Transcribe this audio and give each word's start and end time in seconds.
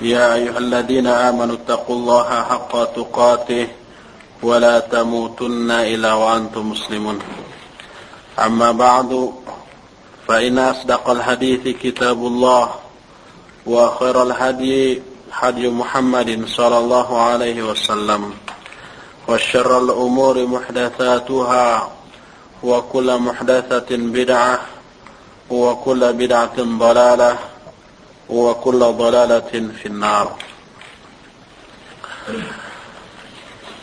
يا 0.00 0.34
أيها 0.34 0.58
الذين 0.58 1.06
آمنوا 1.06 1.54
اتقوا 1.54 1.96
الله 1.96 2.28
حق 2.42 2.72
تقاته 2.96 3.66
ولا 4.42 4.78
تموتن 4.78 5.70
إلا 5.70 6.12
وأنتم 6.14 6.70
مسلمون. 6.70 7.18
أما 8.38 8.72
بعد 8.72 9.32
فإن 10.28 10.58
أصدق 10.58 11.10
الحديث 11.10 11.76
كتاب 11.76 12.26
الله 12.26 12.70
وخير 13.66 14.22
الهدي 14.22 15.02
هدي 15.32 15.68
محمد 15.68 16.44
صلى 16.46 16.78
الله 16.78 17.20
عليه 17.20 17.62
وسلم 17.62 18.34
وشر 19.28 19.78
الأمور 19.78 20.46
محدثاتها 20.46 21.88
وكل 22.62 23.18
محدثة 23.18 23.90
بدعة 23.90 24.60
وكل 25.50 26.12
بدعة 26.12 26.56
ضلالة 26.58 27.38
وكل 28.29 28.79
ضلالة 28.79 29.51
في 29.51 29.85
النار 29.85 30.27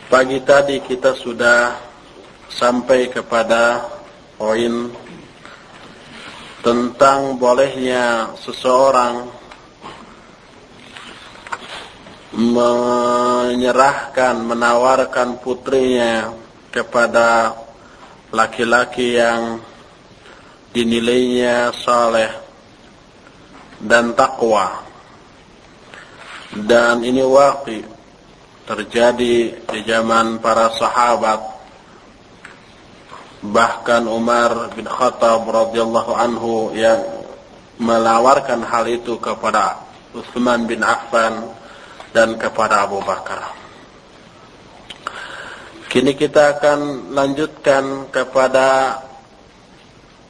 Pagi 0.09 0.41
tadi 0.41 0.80
kita 0.80 1.12
sudah 1.12 1.77
sampai 2.48 3.12
kepada 3.12 3.84
poin 4.40 4.88
tentang 6.65 7.37
bolehnya 7.37 8.32
seseorang 8.40 9.29
menyerahkan, 12.32 14.48
menawarkan 14.48 15.45
putrinya 15.45 16.32
kepada 16.73 17.52
laki-laki 18.32 19.21
yang 19.21 19.60
dinilainya 20.73 21.68
saleh 21.76 22.41
dan 23.84 24.15
takwa. 24.15 24.84
Dan 26.53 27.03
ini 27.03 27.20
waqi 27.20 27.84
terjadi 28.63 29.35
di 29.59 29.79
zaman 29.84 30.40
para 30.40 30.71
sahabat. 30.71 31.41
Bahkan 33.43 34.07
Umar 34.07 34.71
bin 34.71 34.87
Khattab 34.87 35.43
radhiyallahu 35.43 36.12
anhu 36.15 36.71
yang 36.71 37.03
melawarkan 37.75 38.63
hal 38.63 38.87
itu 38.87 39.20
kepada 39.20 39.84
Utsman 40.15 40.63
bin 40.63 40.79
Affan 40.79 41.51
dan 42.15 42.40
kepada 42.40 42.87
Abu 42.87 43.03
Bakar. 43.03 43.51
Kini 45.91 46.15
kita 46.15 46.57
akan 46.57 47.12
lanjutkan 47.13 48.09
kepada 48.09 48.97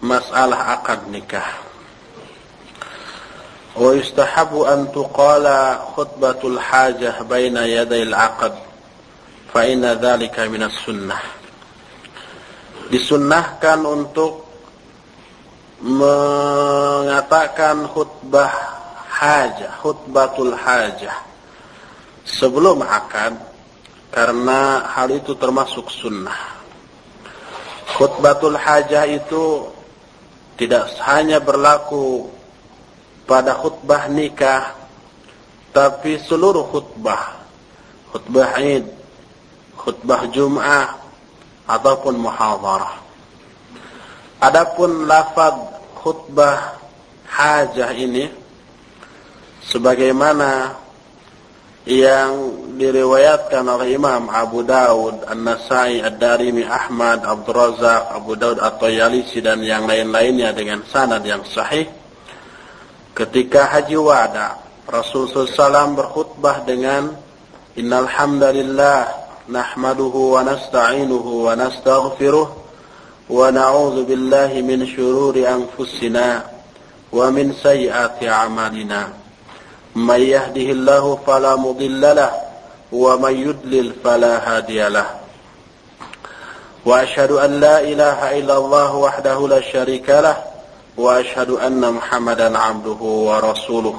masalah 0.04 0.80
akad 0.80 1.08
nikah. 1.08 1.73
ويستحب 3.79 4.61
أن 4.61 4.93
تقال 4.93 5.79
خطبة 5.97 6.41
الحاجة 6.45 7.15
بين 7.31 7.57
يدي 7.57 8.03
العقد 8.03 8.55
فإن 9.55 9.85
ذلك 9.85 10.41
من 10.41 10.63
السنة 10.63 11.19
disunnahkan 12.89 13.85
untuk 13.85 14.49
mengatakan 15.85 17.85
khutbah 17.93 18.49
hajah, 19.13 19.77
khutbatul 19.85 20.57
hajah 20.57 21.13
sebelum 22.25 22.81
akad 22.81 23.37
karena 24.09 24.89
hal 24.89 25.13
itu 25.13 25.37
termasuk 25.37 25.93
sunnah. 25.93 26.57
Khutbatul 27.93 28.57
hajah 28.57 29.05
itu 29.05 29.69
tidak 30.57 30.89
hanya 31.05 31.45
berlaku 31.45 32.33
pada 33.24 33.56
khutbah 33.56 34.12
nikah 34.12 34.76
tapi 35.72 36.20
seluruh 36.22 36.68
khutbah 36.70 37.44
khutbah 38.12 38.60
Id 38.60 38.86
khutbah 39.80 40.28
Jum'ah 40.30 41.00
ataupun 41.66 42.20
muhadharah 42.20 43.00
adapun 44.44 45.08
lafaz 45.08 45.56
khutbah 45.98 46.78
hajah 47.28 47.92
ini 47.96 48.28
sebagaimana 49.64 50.84
yang 51.84 52.64
diriwayatkan 52.80 53.68
oleh 53.68 54.00
Imam 54.00 54.32
Abu 54.32 54.64
Daud, 54.64 55.28
An-Nasai, 55.28 56.00
Ad-Darimi, 56.00 56.64
Ahmad, 56.64 57.28
Abdul 57.28 57.52
Razak, 57.52 58.08
Abu 58.08 58.40
Daud 58.40 58.56
At-Tayalisi 58.64 59.44
dan 59.44 59.60
yang 59.60 59.84
lain-lainnya 59.84 60.56
dengan 60.56 60.80
sanad 60.88 61.28
yang 61.28 61.44
sahih 61.44 61.84
Ketika 63.14 63.70
haji 63.70 63.98
wada, 63.98 64.58
Rasul 64.90 65.30
SAW 65.30 65.94
berkhutbah 65.94 66.66
dengan 66.66 67.14
Innal 67.74 68.06
hamdalillah 68.06 69.10
nahmaduhu 69.50 70.38
wa 70.38 70.46
nasta'inuhu 70.46 71.50
wa 71.50 71.58
nastaghfiruh 71.58 72.48
wa 73.34 73.50
na'udzu 73.50 74.06
billahi 74.06 74.62
min 74.62 74.86
shururi 74.86 75.50
anfusina 75.50 76.46
wa 77.10 77.34
min 77.34 77.50
sayyiati 77.50 78.30
a'malina. 78.30 79.10
May 79.98 80.38
yahdihillahu 80.38 81.26
fala 81.26 81.58
mudilla 81.58 82.14
lahu 82.14 82.38
wa 82.94 83.18
may 83.18 83.42
yudlil 83.42 83.98
fala 84.06 84.38
hadiya 84.42 84.94
lahu. 84.94 85.24
وأشهد 86.86 87.32
لا 87.32 87.80
إله 87.80 88.40
إلا 88.44 88.58
الله 88.58 88.96
وحده 88.96 89.48
لا 89.48 89.62
شريك 89.62 90.10
له 90.10 90.53
واشهد 90.97 91.51
أن 91.51 91.83
محمدا 91.95 92.59
عبده 92.59 93.01
ورسوله 93.03 93.99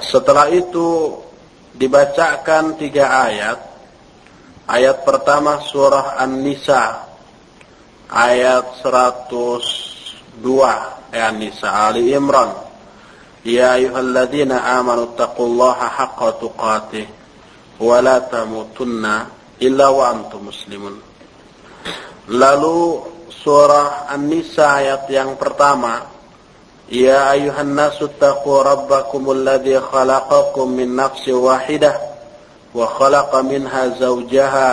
setelah 0.00 0.50
itu 0.50 1.16
dibacakan 1.76 2.74
tiga 2.80 3.08
ayat 3.28 3.58
ayat 4.66 5.04
pertama 5.04 5.60
surah 5.62 6.18
An-Nisa 6.18 7.04
ayat 8.10 8.80
102 8.82 10.40
eh 11.14 11.22
An-Nisa 11.22 11.68
Ali 11.68 12.10
Imran 12.10 12.64
Ya 13.44 13.76
ayyuhalladzina 13.76 14.56
amanu 14.80 15.12
taqullaha 15.20 15.84
haqqa 15.92 16.40
tuqatih 16.40 17.04
wa 17.76 18.00
la 18.00 18.24
tamutunna 18.24 19.28
illa 19.60 19.92
wa 19.92 20.16
antum 20.16 20.48
muslimun 20.48 20.96
lalu 22.32 23.04
surah 23.43 24.11
An-Nisa 24.11 24.83
ayat 24.83 25.07
yang 25.07 25.39
pertama. 25.39 26.07
Ya 26.89 27.29
ayuhan 27.29 27.77
nasu 27.77 28.09
taqu 28.17 28.49
rabbakumul 28.65 29.45
ladzi 29.45 29.77
khalaqakum 29.77 30.73
min 30.73 30.97
nafsin 30.97 31.37
wahidah 31.37 31.93
wa 32.73 32.89
khalaqa 32.89 33.45
minha 33.45 33.93
zawjaha 33.93 34.71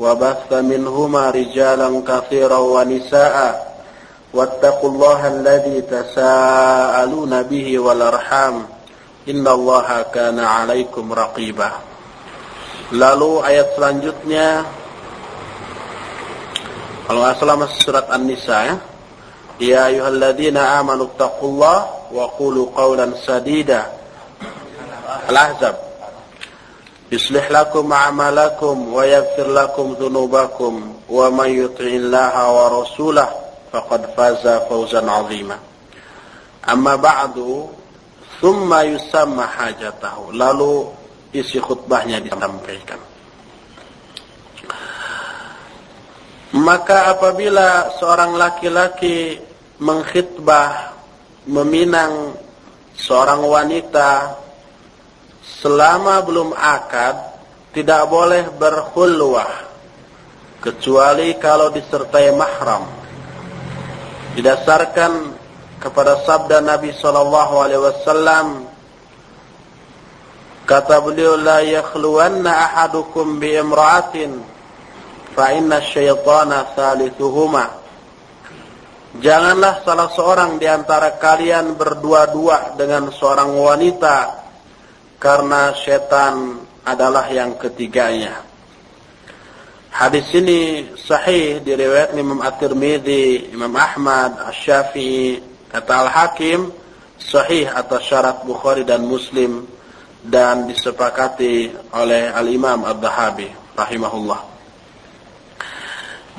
wa 0.00 0.16
batha 0.16 0.64
minhuma 0.64 1.28
rijalan 1.28 2.00
katsiran 2.00 2.64
wa 2.64 2.82
nisaa. 2.88 3.68
Wattaqullaha 4.32 5.28
alladzi 5.28 5.84
tasaaluna 5.84 7.44
bihi 7.44 7.76
wal 7.76 8.00
arham. 8.00 8.64
Innallaha 9.28 10.08
kana 10.08 10.64
'alaikum 10.64 11.12
raqiba. 11.12 11.68
Lalu 12.96 13.44
ayat 13.44 13.76
selanjutnya 13.76 14.64
kalau 17.12 17.28
nggak 17.28 17.36
salah 17.44 17.68
surat 17.76 18.06
An-Nisa 18.08 18.56
ya. 18.72 18.76
Ya 19.60 19.80
ayyuhalladzina 19.92 20.80
amanu 20.80 21.12
taqullah 21.12 22.08
wa 22.08 22.24
qulu 22.40 22.72
qawlan 22.72 23.12
sadida. 23.20 23.84
Al-Ahzab. 25.28 25.76
A'malakum 27.12 28.96
wa 28.96 29.04
yaghfir 29.04 29.44
lakum 29.44 29.92
dhunubakum 30.00 31.04
wa 31.04 31.28
man 31.28 31.52
yuti'illaha 31.52 32.42
wa 32.48 32.80
rasulah 32.80 33.28
faqad 33.68 34.16
faza 34.16 34.64
fawzan 34.64 35.04
'azima. 35.04 35.60
Amma 36.64 36.96
ba'du 36.96 37.68
thumma 38.40 38.88
yusamma 38.88 39.52
hajatahu. 39.52 40.32
Lalu 40.32 40.88
isi 41.36 41.60
khutbahnya 41.60 42.24
disampaikan. 42.24 43.11
Maka 46.52 47.16
apabila 47.16 47.96
seorang 47.96 48.36
laki-laki 48.36 49.40
mengkhitbah, 49.80 50.92
meminang 51.48 52.36
seorang 52.92 53.40
wanita 53.40 54.36
selama 55.40 56.20
belum 56.28 56.52
akad, 56.52 57.16
tidak 57.72 58.04
boleh 58.12 58.52
berkhulwah 58.52 59.48
kecuali 60.60 61.40
kalau 61.40 61.72
disertai 61.72 62.30
mahram. 62.36 62.84
Didasarkan 64.36 65.32
kepada 65.80 66.20
sabda 66.22 66.60
Nabi 66.60 66.92
sallallahu 66.94 67.54
alaihi 67.58 67.82
wasallam 67.82 68.46
kata 70.68 71.00
beliau 71.02 71.34
la 71.34 71.58
yakhluwanna 71.64 72.48
ahadukum 72.70 73.42
bi 73.42 73.56
inna 75.36 75.80
syaitana 75.80 76.72
thalithuhuma 76.76 77.82
Janganlah 79.12 79.84
salah 79.84 80.08
seorang 80.08 80.56
di 80.56 80.64
antara 80.64 81.20
kalian 81.20 81.76
berdua-dua 81.76 82.72
dengan 82.80 83.12
seorang 83.12 83.52
wanita 83.52 84.40
karena 85.20 85.76
setan 85.76 86.64
adalah 86.80 87.28
yang 87.28 87.60
ketiganya. 87.60 88.40
Hadis 89.92 90.32
ini 90.32 90.88
sahih 90.96 91.60
diriwayatkan 91.60 92.16
Imam 92.16 92.40
At-Tirmidzi, 92.40 93.52
Imam 93.52 93.76
Ahmad, 93.76 94.48
Asy-Syafi'i, 94.48 95.44
Kata 95.68 96.08
Al-Hakim 96.08 96.72
sahih 97.20 97.68
atas 97.68 98.08
syarat 98.08 98.48
Bukhari 98.48 98.88
dan 98.88 99.04
Muslim 99.04 99.68
dan 100.24 100.64
disepakati 100.64 101.68
oleh 101.92 102.32
Al-Imam 102.32 102.88
Ad-Dahabi 102.88 103.76
rahimahullah. 103.76 104.51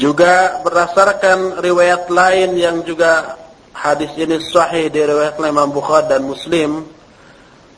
Juga 0.02 0.58
berdasarkan 0.66 1.62
riwayat 1.62 2.10
lain 2.10 2.58
yang 2.58 2.82
juga 2.82 3.38
hadis 3.78 4.10
ini 4.18 4.42
sahih 4.42 4.90
diriwayatkan 4.90 5.46
Imam 5.46 5.70
Bukhari 5.70 6.10
dan 6.10 6.26
Muslim. 6.26 6.82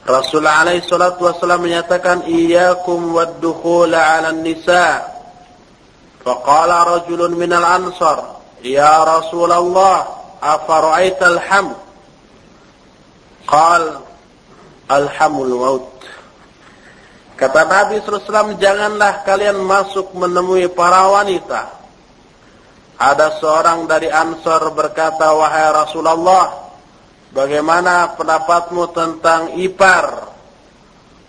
Rasulullah 0.05 0.63
alaihi 0.63 0.85
salatu 0.85 1.27
wasallam 1.27 1.65
menyatakan 1.65 2.23
iyyakum 2.29 3.19
wad-dukhul 3.19 3.91
'alan 3.91 4.45
nisa. 4.45 5.11
Faqala 6.23 6.87
rajulun 6.87 7.35
minal 7.35 7.67
ansar, 7.67 8.39
"Ya 8.63 9.01
Rasulullah, 9.03 10.07
afara'aita 10.39 11.25
al-ham?" 11.35 11.75
Qal, 13.43 14.01
"Al-hamul 14.87 15.53
maut." 15.57 15.99
Kata 17.35 17.67
Nabi 17.67 17.99
sallallahu 17.99 18.23
alaihi 18.23 18.31
wasallam, 18.31 18.51
"Janganlah 18.63 19.11
kalian 19.27 19.57
masuk 19.67 20.15
menemui 20.15 20.71
para 20.71 21.11
wanita." 21.11 21.84
Ada 22.95 23.39
seorang 23.43 23.87
dari 23.87 24.07
Ansar 24.07 24.71
berkata 24.71 25.35
Wahai 25.35 25.67
Rasulullah 25.71 26.71
Bagaimana 27.35 28.15
pendapatmu 28.15 28.95
tentang 28.95 29.59
ipar 29.59 30.31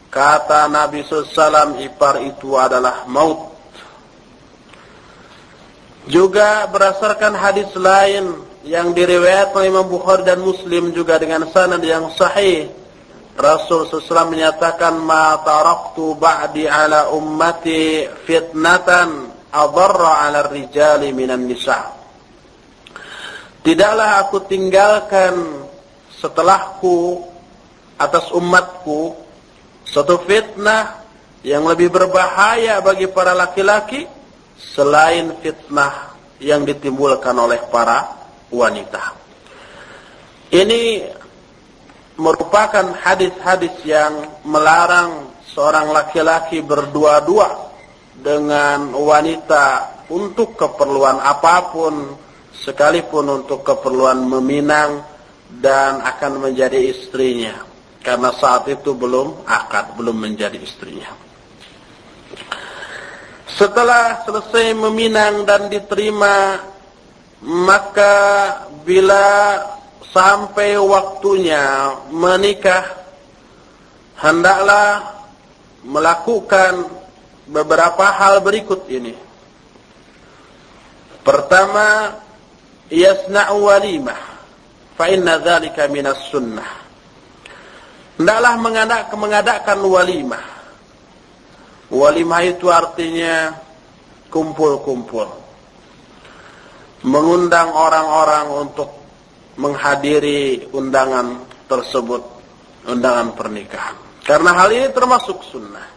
Kata 0.06 0.70
Nabi 0.70 1.02
SAW 1.02 1.82
Ipar 1.82 2.22
itu 2.22 2.54
adalah 2.54 3.04
maut 3.10 3.50
Juga 6.06 6.70
berdasarkan 6.70 7.34
hadis 7.34 7.74
lain 7.74 8.46
yang 8.66 8.90
diriwayatkan 8.90 9.62
Imam 9.62 9.86
Bukhari 9.86 10.26
dan 10.26 10.42
Muslim 10.42 10.90
juga 10.90 11.22
dengan 11.22 11.46
sanad 11.54 11.78
yang 11.86 12.10
sahih. 12.18 12.66
Rasul 13.38 13.86
SAW 13.86 14.32
menyatakan 14.32 14.98
ma 14.98 15.38
taraktu 15.44 16.18
ba'di 16.18 16.66
ala 16.66 17.14
ummati 17.14 18.10
fitnatan 18.26 19.36
adarra 19.56 20.29
ala 20.29 20.44
rijali 20.44 21.17
minan 21.17 21.49
nisa. 21.49 21.97
Tidaklah 23.64 24.23
aku 24.23 24.44
tinggalkan 24.47 25.67
setelahku 26.12 27.25
atas 27.97 28.31
umatku 28.31 29.17
satu 29.88 30.23
fitnah 30.23 31.03
yang 31.41 31.64
lebih 31.64 31.91
berbahaya 31.91 32.79
bagi 32.85 33.08
para 33.11 33.32
laki-laki 33.32 34.06
selain 34.55 35.35
fitnah 35.41 36.14
yang 36.38 36.62
ditimbulkan 36.62 37.32
oleh 37.32 37.59
para 37.73 38.06
wanita. 38.52 39.17
Ini 40.52 41.11
merupakan 42.23 42.97
hadis-hadis 43.02 43.82
yang 43.82 44.41
melarang 44.47 45.35
seorang 45.52 45.91
laki-laki 45.91 46.62
berdua-dua 46.62 47.65
dengan 48.20 48.96
wanita 48.96 49.96
untuk 50.08 50.56
keperluan 50.56 51.20
apa 51.20 51.72
pun, 51.72 52.16
sekalipun 52.56 53.42
untuk 53.42 53.66
keperluan 53.66 54.24
meminang 54.24 55.04
dan 55.60 56.00
akan 56.02 56.50
menjadi 56.50 56.78
istrinya. 56.90 57.66
Karena 58.00 58.30
saat 58.38 58.70
itu 58.70 58.94
belum 58.94 59.46
akad, 59.46 59.98
belum 59.98 60.14
menjadi 60.14 60.56
istrinya. 60.62 61.10
Setelah 63.50 64.22
selesai 64.22 64.76
meminang 64.76 65.48
dan 65.48 65.72
diterima 65.72 66.60
maka 67.46 68.14
bila 68.84 69.58
sampai 70.12 70.80
waktunya 70.80 71.92
menikah 72.08 72.84
hendaklah 74.16 75.20
melakukan 75.84 76.88
beberapa 77.46 78.04
hal 78.10 78.43
berikut 78.43 78.87
ini. 78.90 79.14
Pertama, 81.26 82.19
yasna'u 82.90 83.66
walimah 83.66 84.20
fa 84.94 85.10
inna 85.10 85.43
dzalika 85.43 85.90
minas 85.90 86.22
sunnah. 86.31 86.87
Hendaklah 88.16 88.54
mengadakan, 88.58 89.16
mengadakan 89.19 89.78
walimah. 89.87 90.46
Walimah 91.90 92.43
itu 92.46 92.66
artinya 92.70 93.54
kumpul-kumpul 94.31 95.46
mengundang 97.06 97.70
orang-orang 97.70 98.66
untuk 98.66 98.90
menghadiri 99.60 100.69
undangan 100.75 101.44
tersebut, 101.70 102.22
undangan 102.90 103.32
pernikahan. 103.38 103.96
Karena 104.26 104.50
hal 104.58 104.69
ini 104.75 104.88
termasuk 104.90 105.38
sunnah. 105.46 105.95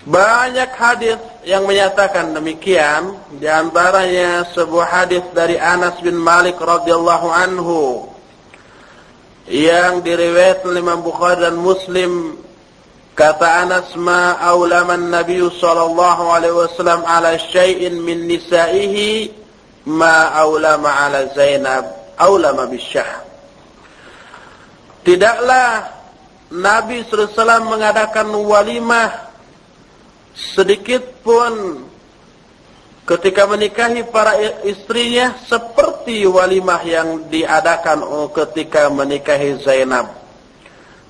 Banyak 0.00 0.70
hadis 0.80 1.20
yang 1.44 1.68
menyatakan 1.68 2.32
demikian, 2.32 3.20
di 3.36 3.44
antaranya 3.44 4.48
sebuah 4.48 4.88
hadis 4.88 5.24
dari 5.36 5.60
Anas 5.60 6.00
bin 6.00 6.16
Malik 6.16 6.56
radhiyallahu 6.56 7.28
anhu 7.28 8.08
yang 9.44 10.00
diriwayatkan 10.00 10.72
oleh 10.72 10.80
Imam 10.80 11.04
Bukhari 11.04 11.44
dan 11.44 11.60
Muslim 11.60 12.40
Kata 13.20 13.68
Anas 13.68 13.92
ma 14.00 14.40
aulaman 14.40 15.12
Nabi 15.12 15.44
sallallahu 15.44 16.32
alaihi 16.32 16.56
wasallam 16.56 17.04
ala 17.04 17.36
syai'in 17.36 18.00
min 18.00 18.24
nisa'ihi 18.24 19.28
ma 19.92 20.32
aulama 20.40 20.88
ala 20.88 21.28
Zainab 21.36 22.16
aulama 22.16 22.64
bisyah. 22.64 23.28
Tidaklah 25.04 26.00
Nabi 26.48 27.04
SAW 27.04 27.68
mengadakan 27.68 28.32
walimah 28.40 29.29
sedikit 30.34 31.22
pun 31.24 31.84
ketika 33.06 33.46
menikahi 33.48 34.06
para 34.06 34.38
istrinya 34.62 35.34
seperti 35.46 36.26
walimah 36.26 36.82
yang 36.86 37.26
diadakan 37.26 38.06
ketika 38.30 38.86
menikahi 38.92 39.58
Zainab 39.62 40.20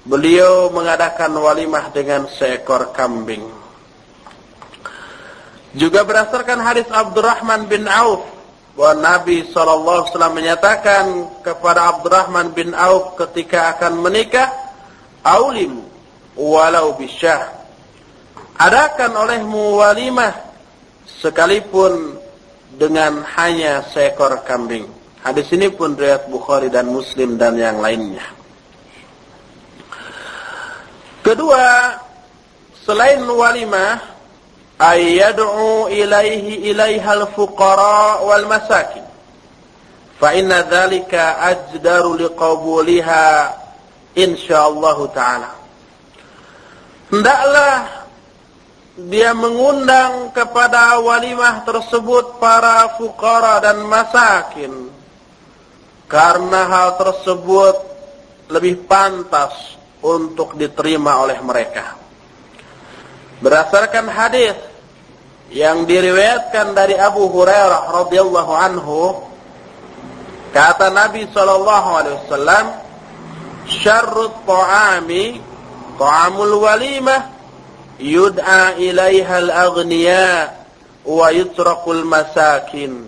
Beliau 0.01 0.73
mengadakan 0.73 1.29
walimah 1.37 1.93
dengan 1.93 2.25
seekor 2.25 2.89
kambing. 2.97 3.45
Juga 5.77 6.09
berdasarkan 6.09 6.57
hadis 6.65 6.89
Abdurrahman 6.89 7.69
bin 7.69 7.85
Auf 7.85 8.25
bahwa 8.81 8.97
Nabi 8.97 9.45
SAW 9.53 10.09
menyatakan 10.33 11.29
kepada 11.45 11.93
Abdurrahman 11.93 12.57
bin 12.57 12.73
Auf 12.73 13.13
ketika 13.21 13.77
akan 13.77 14.01
menikah, 14.01 14.49
"Aulim 15.21 15.85
walau 16.33 16.97
bisyah." 16.97 17.60
Adakan 18.61 19.17
olehmu 19.17 19.81
walimah 19.81 20.37
sekalipun 21.09 22.21
dengan 22.77 23.25
hanya 23.41 23.81
seekor 23.89 24.45
kambing. 24.45 24.85
Hadis 25.25 25.49
ini 25.57 25.73
pun 25.73 25.97
riwayat 25.97 26.29
Bukhari 26.29 26.69
dan 26.69 26.93
Muslim 26.93 27.41
dan 27.41 27.57
yang 27.57 27.81
lainnya. 27.81 28.25
Kedua, 31.25 31.97
selain 32.85 33.25
walimah, 33.25 34.01
ayyad'u 34.81 35.89
ilaihi 35.93 36.69
ilaihal 36.73 37.29
fuqara 37.33 38.25
wal 38.25 38.45
masakin. 38.45 39.05
Fa 40.21 40.37
inna 40.37 40.65
dhalika 40.69 41.41
ajdaru 41.49 42.29
liqabuliha 42.29 43.57
insyaallah 44.17 44.99
taala. 45.17 45.51
Hendaklah 47.13 48.00
dia 49.09 49.33
mengundang 49.33 50.35
kepada 50.35 51.01
walimah 51.01 51.65
tersebut 51.65 52.37
para 52.37 52.99
fukara 53.01 53.63
dan 53.65 53.81
masakin. 53.87 54.93
Karena 56.11 56.67
hal 56.67 56.89
tersebut 56.99 57.77
lebih 58.51 58.85
pantas 58.85 59.79
untuk 60.03 60.59
diterima 60.59 61.23
oleh 61.23 61.39
mereka. 61.41 61.95
Berdasarkan 63.41 64.11
hadis 64.11 64.59
yang 65.55 65.87
diriwayatkan 65.87 66.77
dari 66.77 66.99
Abu 66.99 67.31
Hurairah 67.31 68.05
radhiyallahu 68.05 68.53
anhu 68.53 69.01
kata 70.51 70.91
Nabi 70.91 71.31
sallallahu 71.31 71.89
alaihi 71.95 72.17
wasallam 72.27 72.67
syarrut 73.71 74.35
ta'ami 74.47 75.39
ta'amul 75.95 76.55
walimah 76.59 77.40
yud'a 78.01 78.81
ilaiha 78.81 79.37
al-aghniya 79.45 80.57
wa 81.05 81.29
yutraqul 81.31 82.03
masakin 82.09 83.07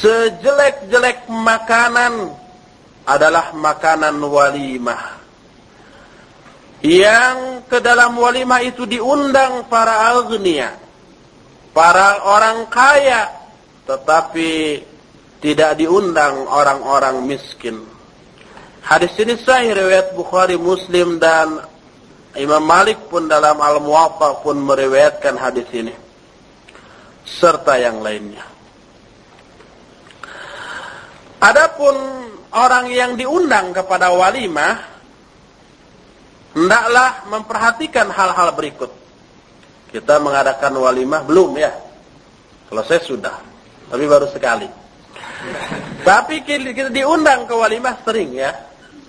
sejelek-jelek 0.00 1.26
makanan 1.26 2.36
adalah 3.08 3.56
makanan 3.56 4.20
walimah 4.20 5.20
yang 6.80 7.60
ke 7.68 7.76
dalam 7.84 8.16
walimah 8.16 8.64
itu 8.64 8.88
diundang 8.88 9.68
para 9.68 10.16
agnia, 10.16 10.80
para 11.76 12.24
orang 12.24 12.64
kaya, 12.72 13.28
tetapi 13.84 14.80
tidak 15.44 15.76
diundang 15.76 16.48
orang-orang 16.48 17.20
miskin. 17.28 17.84
Hadis 18.80 19.12
ini 19.20 19.36
sahih 19.36 19.76
riwayat 19.76 20.16
Bukhari, 20.16 20.56
Muslim 20.56 21.20
dan 21.20 21.68
Imam 22.38 22.62
Malik 22.62 23.10
pun 23.10 23.26
dalam 23.26 23.58
Al-Muwatta 23.58 24.38
pun 24.44 24.54
meriwayatkan 24.62 25.34
hadis 25.34 25.66
ini 25.74 25.94
serta 27.26 27.74
yang 27.78 27.98
lainnya. 27.98 28.46
Adapun 31.40 31.96
orang 32.52 32.86
yang 32.92 33.16
diundang 33.16 33.72
kepada 33.74 34.12
walimah 34.12 34.78
hendaklah 36.54 37.26
memperhatikan 37.26 38.12
hal-hal 38.12 38.54
berikut. 38.54 38.92
Kita 39.90 40.22
mengadakan 40.22 40.78
walimah 40.78 41.26
belum 41.26 41.58
ya? 41.58 41.74
Kalau 42.70 42.86
saya 42.86 43.02
sudah, 43.02 43.36
tapi 43.90 44.06
baru 44.06 44.30
sekali. 44.30 44.70
Tapi 46.06 46.46
kita 46.46 46.94
diundang 46.94 47.50
ke 47.50 47.54
walimah 47.58 47.98
sering 48.06 48.38
ya. 48.38 48.54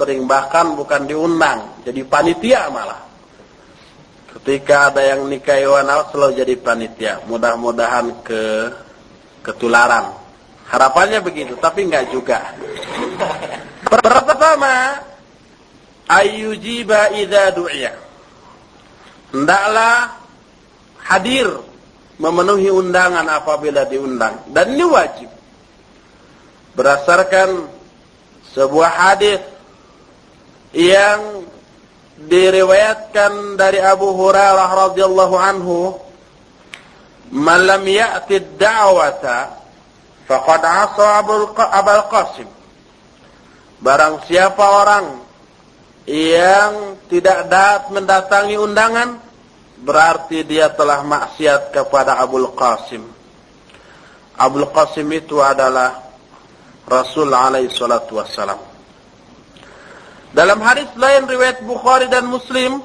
Sering 0.01 0.25
bahkan 0.25 0.73
bukan 0.73 1.05
diundang, 1.05 1.85
jadi 1.85 2.01
panitia 2.01 2.65
malah. 2.73 3.10
Ketika 4.41 4.89
ada 4.89 5.05
yang 5.05 5.29
nikah 5.29 5.53
Iwan 5.61 5.85
selalu 6.09 6.33
jadi 6.41 6.53
panitia. 6.57 7.13
Mudah-mudahan 7.29 8.25
ke 8.25 8.73
ketularan. 9.45 10.17
Harapannya 10.65 11.21
begitu, 11.21 11.53
tapi 11.61 11.85
enggak 11.85 12.09
juga. 12.09 12.57
Pertama, 13.85 14.97
ayyujiba 16.09 17.13
idza 17.21 17.53
du'iya. 17.53 17.93
Hendaklah 19.29 20.17
hadir 21.05 21.47
memenuhi 22.17 22.73
undangan 22.73 23.29
apabila 23.29 23.85
diundang 23.85 24.41
dan 24.49 24.73
ini 24.73 24.85
wajib. 24.89 25.29
Berdasarkan 26.73 27.67
sebuah 28.57 28.91
hadis 28.91 29.41
yang 30.71 31.43
diriwayatkan 32.27 33.57
dari 33.57 33.79
Abu 33.81 34.13
Hurairah 34.13 34.69
radhiyallahu 34.89 35.35
anhu, 35.37 35.97
"Man 37.33 37.65
lam 37.65 37.83
ya'ti 37.85 38.37
ad-da'wata 38.37 39.37
faqad 40.27 40.61
'asa 40.61 41.05
Abul 41.21 41.49
Qasim." 42.11 42.49
Barang 43.81 44.21
siapa 44.29 44.61
orang 44.61 45.05
yang 46.05 47.01
tidak 47.09 47.49
dapat 47.49 47.89
mendatangi 47.93 48.57
undangan 48.57 49.17
berarti 49.81 50.45
dia 50.45 50.69
telah 50.69 51.01
maksiat 51.01 51.73
kepada 51.73 52.21
Abul 52.21 52.53
Qasim. 52.53 53.01
Abul 54.37 54.69
Qasim 54.69 55.09
itu 55.09 55.41
adalah 55.41 56.01
Rasul 56.85 57.33
alaihi 57.33 57.73
salatu 57.73 58.21
wassalam. 58.21 58.70
Dalam 60.31 60.63
hadis 60.63 60.87
lain 60.95 61.27
riwayat 61.27 61.59
Bukhari 61.67 62.07
dan 62.07 62.31
Muslim 62.31 62.79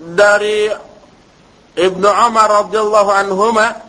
dari 0.00 0.72
Ibnu 1.76 2.08
Umar 2.08 2.48
radhiyallahu 2.64 3.10
anhuma, 3.12 3.84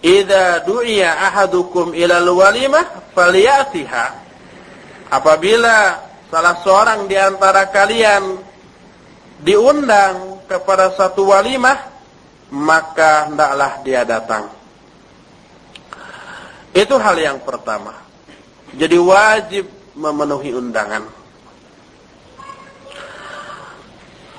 "Idza 0.00 0.64
du'iya 0.64 1.12
ahadukum 1.28 1.92
ila 1.92 2.24
al-walimah 2.24 3.12
falyatiha." 3.12 4.06
Apabila 5.12 6.00
salah 6.32 6.56
seorang 6.64 7.04
di 7.04 7.20
antara 7.20 7.68
kalian 7.68 8.40
diundang 9.44 10.40
kepada 10.48 10.88
satu 10.96 11.28
walimah, 11.28 11.76
maka 12.48 13.28
hendaklah 13.28 13.84
dia 13.84 14.08
datang. 14.08 14.48
Itu 16.72 16.96
hal 16.96 17.16
yang 17.20 17.38
pertama. 17.44 17.92
Jadi 18.74 18.96
wajib 18.98 19.68
memenuhi 19.94 20.50
undangan. 20.56 21.23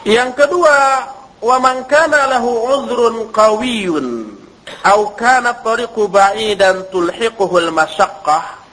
Yang 0.05 0.31
kedua, 0.37 0.77
man 1.41 1.81
kana 1.89 2.29
lahu 2.29 2.49
uzrun 2.77 3.33
qawiyyun 3.33 4.37
aw 4.85 5.01
kana 5.17 5.61
tariqu 5.65 6.05
ba'idan 6.09 6.85
tulhiquhu 6.93 7.57
al-mashaqqah 7.57 8.65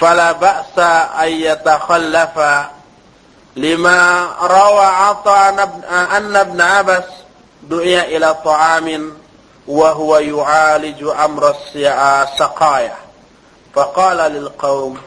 فلا 0.00 0.32
بأس 0.32 0.78
أن 1.24 1.28
يتخلف 1.28 2.36
لما 3.56 4.28
روى 4.42 4.84
عطاء 4.86 5.48
أن 6.16 6.36
ابن 6.36 6.60
عبس 6.60 7.04
دعي 7.62 8.16
إلى 8.16 8.34
طعام 8.44 9.12
وهو 9.68 10.18
يعالج 10.18 11.02
أمر 11.24 11.54
السقاية 11.74 12.94
فقال 13.74 14.16
للقوم 14.16 14.98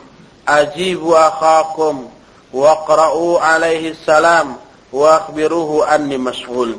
أجيبوا 0.48 1.28
أخاكم 1.28 2.10
واقرأوا 2.54 3.40
عليه 3.40 3.92
السلام 3.92 4.56
wa 4.90 5.24
akhbiruhu 5.26 5.86
anni 5.86 6.18
mashghul. 6.18 6.78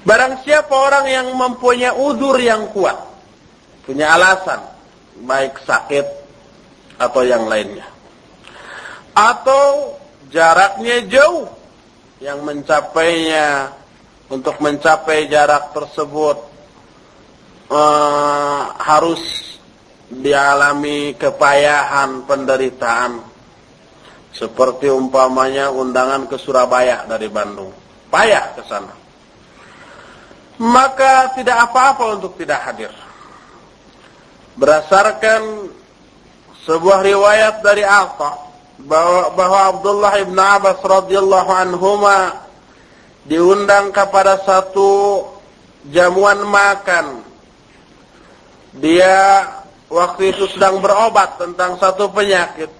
Barang 0.00 0.40
siapa 0.44 0.72
orang 0.72 1.06
yang 1.12 1.28
mempunyai 1.36 1.92
udur 1.92 2.40
yang 2.40 2.72
kuat, 2.72 2.96
punya 3.84 4.16
alasan, 4.16 4.64
baik 5.20 5.60
sakit 5.60 6.06
atau 6.96 7.20
yang 7.20 7.44
lainnya. 7.44 7.84
Atau 9.12 9.96
jaraknya 10.32 11.04
jauh 11.04 11.52
yang 12.24 12.40
mencapainya 12.44 13.76
untuk 14.32 14.56
mencapai 14.62 15.28
jarak 15.28 15.76
tersebut 15.76 16.38
eh, 17.68 18.62
harus 18.80 19.20
dialami 20.10 21.14
kepayahan 21.14 22.24
penderitaan 22.24 23.29
seperti 24.40 24.88
umpamanya 24.88 25.68
undangan 25.68 26.24
ke 26.24 26.40
Surabaya 26.40 27.04
dari 27.04 27.28
Bandung 27.28 27.68
payah 28.08 28.56
ke 28.56 28.64
sana 28.64 28.96
maka 30.56 31.36
tidak 31.36 31.68
apa-apa 31.68 32.16
untuk 32.16 32.40
tidak 32.40 32.64
hadir 32.64 32.92
berdasarkan 34.56 35.68
sebuah 36.64 37.00
riwayat 37.04 37.60
dari 37.60 37.84
Atta 37.84 38.50
bahwa, 38.84 39.32
bahwa 39.36 39.60
Abdullah 39.76 40.14
ibn 40.20 40.36
Abbas 40.36 40.80
radhiyallahu 40.80 41.50
anhuma 41.52 42.48
diundang 43.28 43.92
kepada 43.92 44.40
satu 44.44 45.24
jamuan 45.88 46.44
makan. 46.44 47.24
Dia 48.76 49.48
waktu 49.90 50.32
itu 50.36 50.46
sedang 50.52 50.78
berobat 50.78 51.36
tentang 51.40 51.76
satu 51.76 52.08
penyakit. 52.12 52.70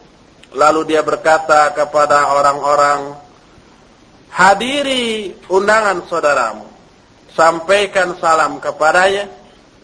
Lalu 0.51 0.95
dia 0.95 1.03
berkata 1.07 1.71
kepada 1.71 2.35
orang-orang, 2.35 3.15
hadiri 4.35 5.35
undangan 5.47 6.03
saudaramu, 6.11 6.67
sampaikan 7.31 8.19
salam 8.19 8.59
kepadanya 8.59 9.31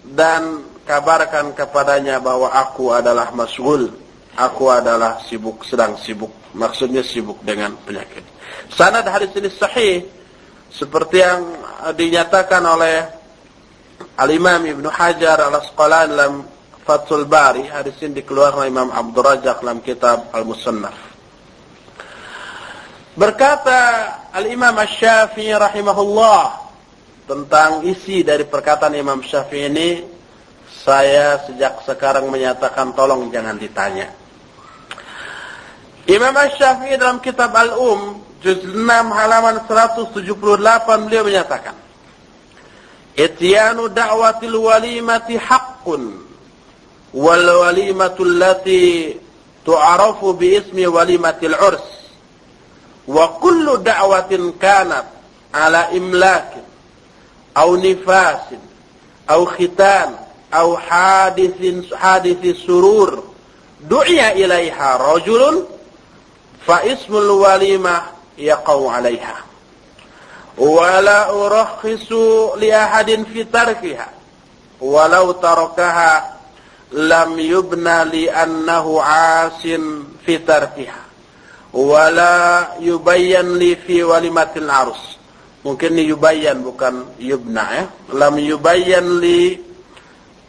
dan 0.02 0.66
kabarkan 0.82 1.54
kepadanya 1.54 2.18
bahwa 2.18 2.50
aku 2.50 2.90
adalah 2.90 3.30
mas'ul. 3.30 3.90
Aku 4.36 4.68
adalah 4.68 5.24
sibuk, 5.24 5.64
sedang 5.64 5.96
sibuk. 5.96 6.28
Maksudnya 6.52 7.00
sibuk 7.00 7.40
dengan 7.40 7.72
penyakit. 7.88 8.20
Sanad 8.68 9.08
hadis 9.08 9.32
ini 9.32 9.48
sahih. 9.48 10.04
Seperti 10.68 11.24
yang 11.24 11.56
dinyatakan 11.96 12.60
oleh 12.60 13.00
Al-Imam 14.20 14.60
Ibn 14.60 14.86
Hajar 14.92 15.40
al-Asqalan 15.40 16.12
dalam 16.12 16.44
Fathul 16.86 17.26
Bari. 17.26 17.66
Hadis 17.66 17.98
ini 18.06 18.22
dikeluarkan 18.22 18.70
Imam 18.70 18.94
Abdul 18.94 19.26
Rajak 19.26 19.58
dalam 19.58 19.82
kitab 19.82 20.30
Al-Musannaf. 20.30 20.94
Berkata 23.18 23.80
Al-Imam 24.30 24.70
Asy-Syafi'i 24.78 25.50
rahimahullah 25.50 26.62
tentang 27.26 27.82
isi 27.82 28.22
dari 28.22 28.46
perkataan 28.46 28.94
Imam 28.94 29.18
Syafi'i 29.18 29.66
ini 29.66 29.88
saya 30.86 31.42
sejak 31.42 31.82
sekarang 31.82 32.30
menyatakan 32.30 32.94
tolong 32.94 33.26
jangan 33.34 33.58
ditanya. 33.58 34.14
Imam 36.06 36.30
Ash-Syafi'i 36.38 36.94
dalam 36.94 37.18
kitab 37.18 37.50
Al-Um 37.50 38.22
juz 38.38 38.62
6 38.62 38.78
halaman 39.10 39.58
178 39.66 40.22
beliau 41.02 41.24
menyatakan 41.26 41.74
Ityanu 43.16 43.88
da'watil 43.90 44.54
walimati 44.60 45.40
haqqun 45.40 46.25
wal 47.16 47.48
walimatu 47.64 48.28
allati 48.28 49.16
tu'arafu 49.64 50.36
bi 50.36 50.60
ismi 50.60 50.84
walimatil 50.86 51.56
urs 51.56 51.86
wa 53.08 53.40
kullu 53.40 53.80
da'watin 53.80 54.52
kanat 54.60 55.08
ala 55.56 55.88
imlakin 55.96 56.60
aw 57.56 57.72
nifasin 57.80 58.60
aw 59.32 59.40
khitan 59.56 60.12
aw 60.52 60.68
hadithin 60.76 61.88
hadithi 61.96 62.52
surur 62.68 63.24
du'iya 63.88 64.36
ilaiha 64.36 65.00
rajulun 65.00 65.64
fa 66.68 66.84
ismul 66.84 67.40
walimah 67.40 68.12
yaqau 68.36 68.92
'alaiha 68.92 69.40
wala 70.60 71.32
urakhisu 71.32 72.60
li 72.60 72.68
lam 76.96 77.36
yubna 77.36 78.08
li 78.08 78.24
annahu 78.32 78.96
'asin 78.96 80.16
fi 80.24 80.40
tarkiha 80.40 81.04
wala 81.76 82.72
yubayyan 82.80 83.60
li 83.60 83.76
fi 83.76 84.00
walimatil 84.00 84.64
arus 84.72 85.20
mungkin 85.60 85.92
ini 85.92 86.16
yubayyan 86.16 86.64
bukan 86.64 87.04
yubna 87.20 87.64
ya 87.68 87.84
lam 88.16 88.40
yubayyan 88.40 89.20
li 89.20 89.60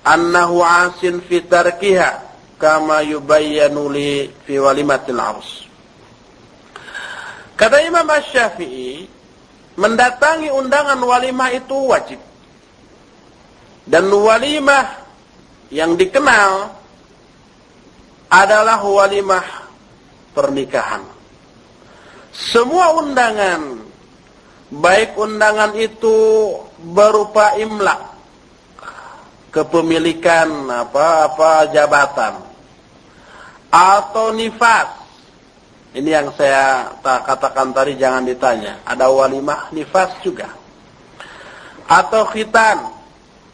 annahu 0.08 0.64
'asin 0.64 1.20
fi 1.20 1.44
tarkiha 1.44 2.28
kama 2.58 3.06
yubayyanu 3.06 3.86
li 3.94 4.34
fi 4.44 4.58
walimatil 4.58 5.22
arus. 5.22 5.50
Kata 7.58 7.82
Imam 7.86 8.06
Asy-Syafi'i, 8.06 9.10
mendatangi 9.78 10.50
undangan 10.54 10.98
walimah 10.98 11.50
itu 11.54 11.78
wajib. 11.90 12.22
Dan 13.88 14.10
walimah 14.14 15.07
yang 15.74 16.00
dikenal 16.00 16.72
adalah 18.28 18.80
walimah 18.84 19.46
pernikahan. 20.36 21.04
Semua 22.32 22.94
undangan, 23.02 23.82
baik 24.70 25.18
undangan 25.18 25.74
itu 25.74 26.16
berupa 26.94 27.58
imlak, 27.58 28.14
kepemilikan 29.50 30.70
apa 30.70 31.32
apa 31.32 31.52
jabatan 31.74 32.34
atau 33.72 34.32
nifas. 34.36 35.08
Ini 35.98 36.10
yang 36.14 36.30
saya 36.38 36.94
katakan 37.02 37.74
tadi 37.74 37.98
jangan 37.98 38.22
ditanya. 38.22 38.86
Ada 38.86 39.10
walimah 39.10 39.74
nifas 39.74 40.14
juga. 40.22 40.54
Atau 41.90 42.28
khitan. 42.30 42.97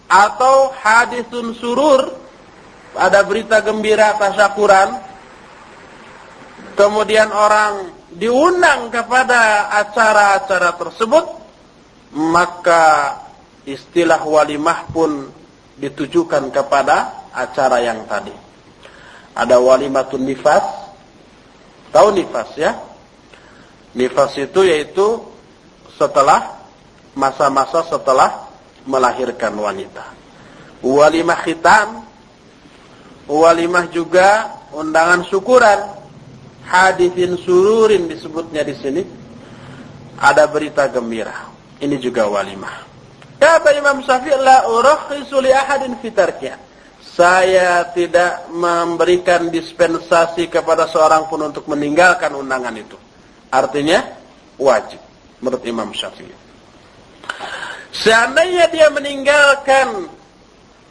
Atau 0.10 0.74
hadisun 0.76 1.56
surur. 1.58 2.12
Ada 2.94 3.26
berita 3.26 3.62
gembira 3.66 4.14
tasyakuran. 4.18 5.02
Kemudian 6.74 7.30
orang 7.30 7.94
diundang 8.14 8.90
kepada 8.94 9.74
acara-acara 9.82 10.78
tersebut. 10.78 11.26
Maka 12.14 13.18
istilah 13.66 14.22
walimah 14.22 14.86
pun 14.94 15.34
ditujukan 15.82 16.54
kepada 16.54 17.26
acara 17.34 17.82
yang 17.82 18.06
tadi 18.06 18.54
ada 19.34 19.58
walimatun 19.58 20.24
nifas. 20.24 20.64
Tahu 21.90 22.08
nifas 22.14 22.50
ya? 22.58 22.78
Nifas 23.94 24.34
itu 24.38 24.66
yaitu 24.66 25.22
setelah 25.98 26.58
masa-masa 27.14 27.86
setelah 27.86 28.50
melahirkan 28.88 29.54
wanita. 29.56 30.06
Walimah 30.84 31.40
khitam, 31.44 32.04
walimah 33.28 33.88
juga 33.92 34.52
undangan 34.76 35.24
syukuran, 35.28 35.80
hadithin 36.68 37.40
sururin 37.40 38.08
disebutnya 38.12 38.64
di 38.68 38.76
sini. 38.76 39.04
Ada 40.20 40.48
berita 40.48 40.88
gembira. 40.88 41.52
Ini 41.84 42.00
juga 42.00 42.30
walimah. 42.30 42.86
Kata 43.42 43.76
Imam 43.76 44.00
Syafi'i 44.00 44.40
la 44.40 44.72
urakhisu 44.72 45.36
li 45.44 45.52
ahadin 45.52 46.00
fitarkiha 46.00 46.74
saya 47.14 47.86
tidak 47.94 48.50
memberikan 48.50 49.54
dispensasi 49.54 50.50
kepada 50.50 50.90
seorang 50.90 51.30
pun 51.30 51.46
untuk 51.46 51.70
meninggalkan 51.70 52.34
undangan 52.34 52.74
itu. 52.74 52.98
Artinya 53.54 54.02
wajib 54.58 54.98
menurut 55.38 55.62
Imam 55.62 55.94
Syafi'i. 55.94 56.34
Seandainya 57.94 58.66
dia 58.74 58.90
meninggalkan 58.90 60.10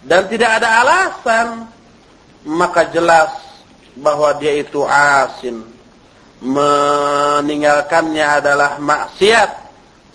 dan 0.06 0.22
tidak 0.30 0.62
ada 0.62 0.86
alasan, 0.86 1.66
maka 2.46 2.86
jelas 2.94 3.34
bahwa 3.98 4.30
dia 4.38 4.62
itu 4.62 4.86
asin. 4.86 5.66
Meninggalkannya 6.42 8.26
adalah 8.42 8.78
maksiat. 8.78 9.50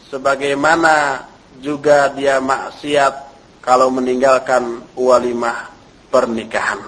Sebagaimana 0.08 1.28
juga 1.60 2.08
dia 2.16 2.40
maksiat 2.40 3.14
kalau 3.60 3.92
meninggalkan 3.92 4.80
walimah 4.96 5.68
pernikahan. 6.08 6.80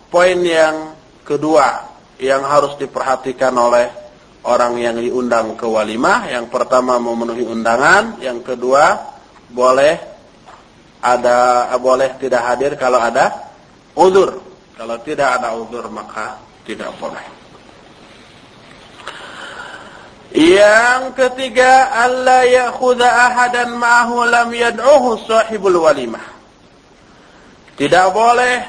poin 0.07 0.39
yang 0.39 0.95
kedua 1.27 1.91
yang 2.23 2.47
harus 2.47 2.79
diperhatikan 2.79 3.51
oleh 3.51 3.91
orang 4.47 4.79
yang 4.79 4.95
diundang 4.95 5.59
ke 5.59 5.67
walimah. 5.67 6.31
Yang 6.31 6.47
pertama 6.47 6.95
memenuhi 7.03 7.43
undangan, 7.43 8.23
yang 8.23 8.39
kedua 8.39 9.11
boleh 9.51 9.99
ada 11.03 11.67
boleh 11.83 12.15
tidak 12.15 12.47
hadir 12.47 12.79
kalau 12.79 12.95
ada 12.95 13.51
udur 13.99 14.39
kalau 14.79 14.95
tidak 15.03 15.35
ada 15.35 15.51
uzur 15.59 15.83
maka 15.91 16.39
tidak 16.63 16.95
boleh. 16.95 17.42
Yang 20.43 21.15
ketiga, 21.15 21.87
alla 21.95 22.43
ya'khudha 22.43 23.07
ahadan 23.07 23.79
ma'ahu 23.79 24.27
lam 24.27 24.51
yad'uhu 24.51 25.23
sahibul 25.23 25.87
walimah. 25.87 26.25
Tidak 27.79 28.07
boleh 28.11 28.59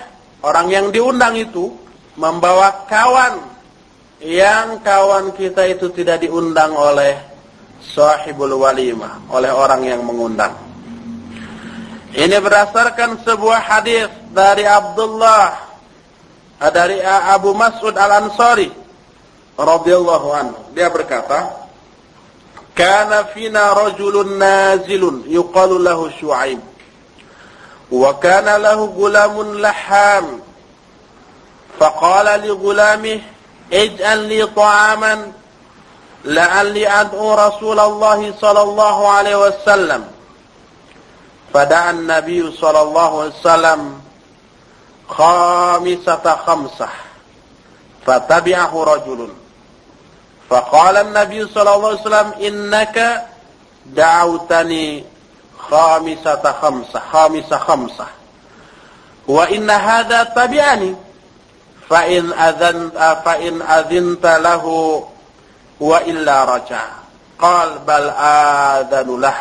orang 0.46 0.70
yang 0.70 0.86
diundang 0.94 1.34
itu 1.34 1.74
membawa 2.14 2.86
kawan 2.86 3.42
yang 4.22 4.78
kawan 4.86 5.34
kita 5.34 5.66
itu 5.66 5.90
tidak 5.90 6.22
diundang 6.22 6.70
oleh 6.78 7.18
sahibul 7.82 8.54
walimah, 8.62 9.26
oleh 9.34 9.50
orang 9.50 9.82
yang 9.82 10.06
mengundang. 10.06 10.54
Ini 12.14 12.38
berdasarkan 12.38 13.26
sebuah 13.26 13.60
hadis 13.66 14.06
dari 14.30 14.62
Abdullah 14.62 15.74
dari 16.70 17.02
Abu 17.02 17.50
Mas'ud 17.50 17.98
Al-Ansari 17.98 18.70
radhiyallahu 19.58 20.28
anhu. 20.30 20.60
Dia 20.72 20.88
berkata, 20.88 21.63
كان 22.76 23.24
فينا 23.34 23.72
رجل 23.72 24.38
نازل 24.38 25.22
يقال 25.26 25.84
له 25.84 26.10
شعيب 26.20 26.60
وكان 27.92 28.62
له 28.62 28.84
غلام 28.84 29.58
لحام. 29.58 30.40
فقال 31.80 32.46
لغلامه 32.46 33.20
اجعل 33.72 34.18
لي 34.18 34.46
طعاما 34.46 35.32
لعلي 36.24 36.88
أدعو 37.00 37.34
رسول 37.34 37.80
الله 37.80 38.34
صلى 38.40 38.62
الله 38.62 39.08
عليه 39.08 39.36
وسلم. 39.46 40.08
فدعا 41.54 41.90
النبي 41.90 42.52
صلى 42.52 42.82
الله 42.82 43.20
عليه 43.20 43.32
وسلم 43.40 44.00
خامسة 45.08 46.36
خمسة 46.46 46.88
فتبعه 48.06 48.84
رجل. 48.84 49.28
فقال 50.50 50.96
النبي 50.96 51.46
صلى 51.48 51.74
الله 51.74 51.88
عليه 51.88 52.00
وسلم 52.00 52.30
إنك 52.42 52.96
khamisata 53.96 55.04
خامسة 55.70 56.44
خمسة 56.52 57.00
خامسة 57.12 57.58
خمسة 57.58 58.06
وإن 59.28 59.70
هذا 59.70 60.24
tabi'ani. 60.36 60.92
فإن 61.90 62.32
أذنت 62.32 62.96
فإن 63.24 63.62
أذنت 63.62 64.26
له 64.26 64.64
وإلا 65.80 66.44
رجع 66.44 66.82
قال 67.38 67.68
illa 67.84 69.34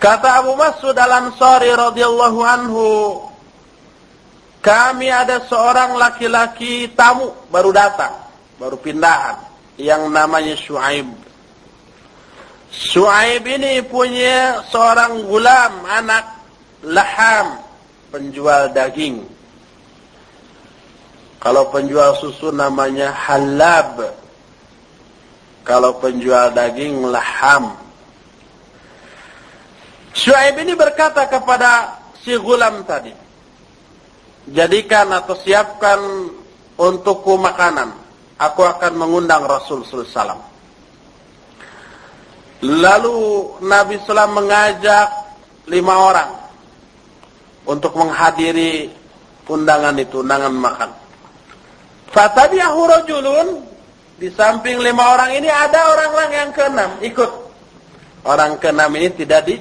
kata 0.00 0.40
Abu 0.40 0.56
Mas'ud 0.56 0.96
Al-Ansari 0.96 1.76
radhiyallahu 1.76 2.40
anhu 2.40 2.86
kami 4.64 5.12
ada 5.12 5.44
seorang 5.44 5.92
laki-laki 6.00 6.88
tamu 6.96 7.32
baru 7.52 7.68
datang 7.68 8.12
baru 8.60 8.76
pindahan 8.76 9.40
yang 9.80 10.12
namanya 10.12 10.52
Shu'aib. 10.52 11.08
Shu'aib 12.68 13.40
ini 13.48 13.80
punya 13.88 14.60
seorang 14.68 15.24
gulam, 15.24 15.88
anak 15.88 16.44
laham, 16.84 17.64
penjual 18.12 18.68
daging. 18.76 19.24
Kalau 21.40 21.72
penjual 21.72 22.12
susu 22.20 22.52
namanya 22.52 23.08
halab. 23.16 24.12
Kalau 25.64 25.96
penjual 25.96 26.52
daging 26.52 27.08
laham. 27.08 27.80
Shu'aib 30.12 30.60
ini 30.60 30.76
berkata 30.76 31.24
kepada 31.32 31.96
si 32.20 32.36
gulam 32.36 32.84
tadi. 32.84 33.16
Jadikan 34.52 35.08
atau 35.16 35.32
siapkan 35.32 36.28
untukku 36.76 37.40
makanan. 37.40 38.09
Aku 38.40 38.64
akan 38.64 38.96
mengundang 38.96 39.44
Rasul 39.44 39.84
SAW. 39.84 40.40
Lalu 42.64 43.16
Nabi 43.64 44.00
SAW 44.00 44.32
mengajak 44.32 45.08
lima 45.68 45.94
orang 45.96 46.30
untuk 47.68 47.92
menghadiri 47.96 48.88
undangan 49.44 49.96
itu, 50.00 50.24
undangan 50.24 50.52
makan. 50.56 50.90
Fatabi'ahu 52.10 52.80
rajulun 52.88 53.48
di 54.16 54.28
samping 54.32 54.80
lima 54.80 55.16
orang 55.16 55.36
ini 55.36 55.48
ada 55.48 55.92
orang-orang 55.92 56.30
yang 56.32 56.50
keenam 56.52 56.90
ikut. 57.00 57.30
Orang 58.24 58.60
keenam 58.60 58.92
ini 58.96 59.08
tidak 59.16 59.48
di 59.48 59.56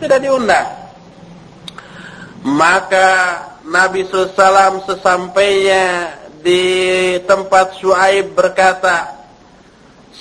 tidak 0.00 0.24
diundang. 0.24 0.68
Maka 2.44 3.40
Nabi 3.64 4.04
SAW 4.04 4.84
sesampainya 4.84 5.84
di 6.44 6.62
tempat 7.24 7.80
Shu'aib 7.80 8.36
berkata, 8.36 9.24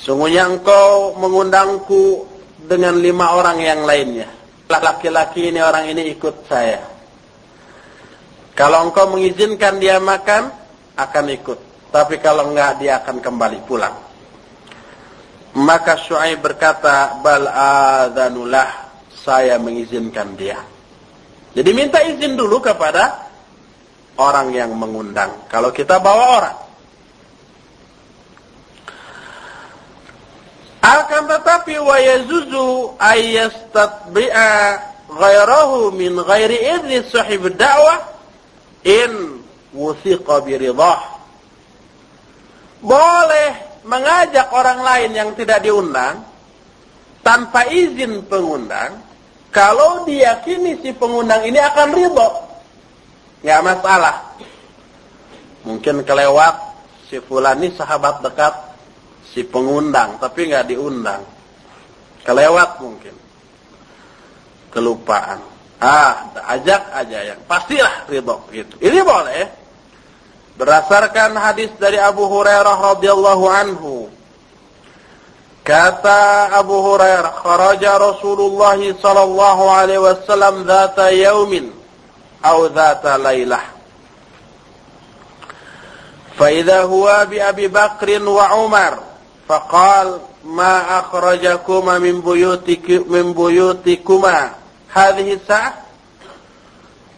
Sungguhnya 0.04 0.48
engkau 0.52 1.16
mengundangku 1.16 2.28
dengan 2.64 3.00
lima 3.00 3.40
orang 3.40 3.60
yang 3.60 3.88
lainnya. 3.88 4.28
Laki-laki 4.68 5.54
ini 5.54 5.64
orang 5.64 5.88
ini 5.88 6.12
ikut 6.12 6.44
saya. 6.50 6.82
Kalau 8.52 8.90
engkau 8.90 9.08
mengizinkan 9.16 9.80
dia 9.80 10.04
makan, 10.04 10.52
akan 11.00 11.26
ikut. 11.32 11.60
Tapi 11.94 12.18
kalau 12.20 12.52
enggak, 12.52 12.84
dia 12.84 13.00
akan 13.00 13.22
kembali 13.22 13.60
pulang. 13.64 13.96
Maka 15.56 15.96
Shu'aib 16.02 16.42
berkata, 16.42 17.22
Bal 17.22 17.46
adanulah, 17.48 18.92
saya 19.14 19.56
mengizinkan 19.62 20.36
dia. 20.36 20.60
Jadi 21.54 21.70
minta 21.72 22.02
izin 22.02 22.34
dulu 22.34 22.60
kepada 22.60 23.30
orang 24.18 24.54
yang 24.54 24.72
mengundang. 24.76 25.48
Kalau 25.50 25.74
kita 25.74 25.98
bawa 25.98 26.24
orang. 26.42 26.58
Akan 30.84 31.32
tetapi 31.32 31.80
wa 31.80 31.96
yazuzu 31.96 33.00
ayyastatbi'a 33.00 34.52
ghairahu 35.08 35.96
min 35.96 36.20
ghairi 36.20 36.60
idni 36.60 37.00
sahib 37.08 37.48
da'wah 37.56 38.04
in 38.84 39.40
wuthiqa 39.72 40.44
biridah. 40.44 41.00
Boleh 42.84 43.80
mengajak 43.88 44.52
orang 44.52 44.84
lain 44.84 45.12
yang 45.16 45.30
tidak 45.40 45.64
diundang 45.64 46.20
tanpa 47.24 47.64
izin 47.72 48.28
pengundang 48.28 49.00
kalau 49.56 50.04
diyakini 50.04 50.84
si 50.84 50.92
pengundang 50.92 51.48
ini 51.48 51.64
akan 51.64 51.90
ridho. 51.96 52.30
Nggak 53.44 53.62
masalah. 53.62 54.16
Mungkin 55.68 56.08
kelewat 56.08 56.56
si 57.12 57.20
fulani 57.20 57.76
sahabat 57.76 58.24
dekat 58.24 58.56
si 59.36 59.44
pengundang 59.44 60.16
tapi 60.18 60.48
nggak 60.48 60.72
diundang. 60.72 61.28
Kelewat 62.24 62.80
mungkin. 62.80 63.16
Kelupaan. 64.72 65.44
Ah 65.84 66.32
ajak 66.56 66.82
aja 66.96 67.36
yang 67.36 67.40
pastilah 67.44 68.08
ridho 68.08 68.48
gitu. 68.56 68.80
Ini 68.80 69.04
boleh. 69.04 69.44
Berdasarkan 70.56 71.36
hadis 71.36 71.74
dari 71.76 72.00
Abu 72.00 72.30
Hurairah 72.30 72.96
radhiyallahu 72.96 73.46
anhu 73.52 74.08
kata 75.66 76.54
Abu 76.54 76.78
Hurairah 76.78 77.34
kharaja 77.42 77.98
Rasulullah 77.98 78.78
sallallahu 78.78 79.64
alaihi 79.72 80.04
wasallam 80.04 80.68
dzata 80.68 81.10
yaumin 81.10 81.83
atau 82.44 82.68
dzata 82.68 83.16
lailah 83.16 83.64
فإذا 86.34 86.84
هو 86.84 87.28
بأبي 87.30 87.68
بكر 87.68 88.30
وعمر 88.30 89.00
فقال 89.48 90.20
ما 90.44 91.00
أخرجكما 91.00 92.00
من 92.00 92.22
بيوتك 92.22 92.90
من 92.90 93.34
بيوتكما 93.34 94.52
هذه 94.94 95.34
الساعة؟ 95.34 95.74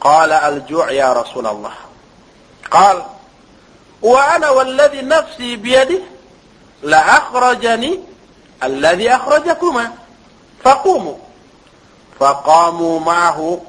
قال 0.02 0.32
الجوع 0.32 0.92
يا 0.92 1.14
رسول 1.14 1.48
الله. 1.48 1.74
قال 2.72 3.04
وأنا 4.02 4.50
والذي 4.50 5.02
نفسي 5.02 5.56
بيده 5.56 6.00
لأخرجني 6.84 8.00
الذي 8.64 9.16
أخرجكما 9.16 9.92
فقوموا. 10.64 11.18
فقاموا 12.20 13.00
معه 13.00 13.62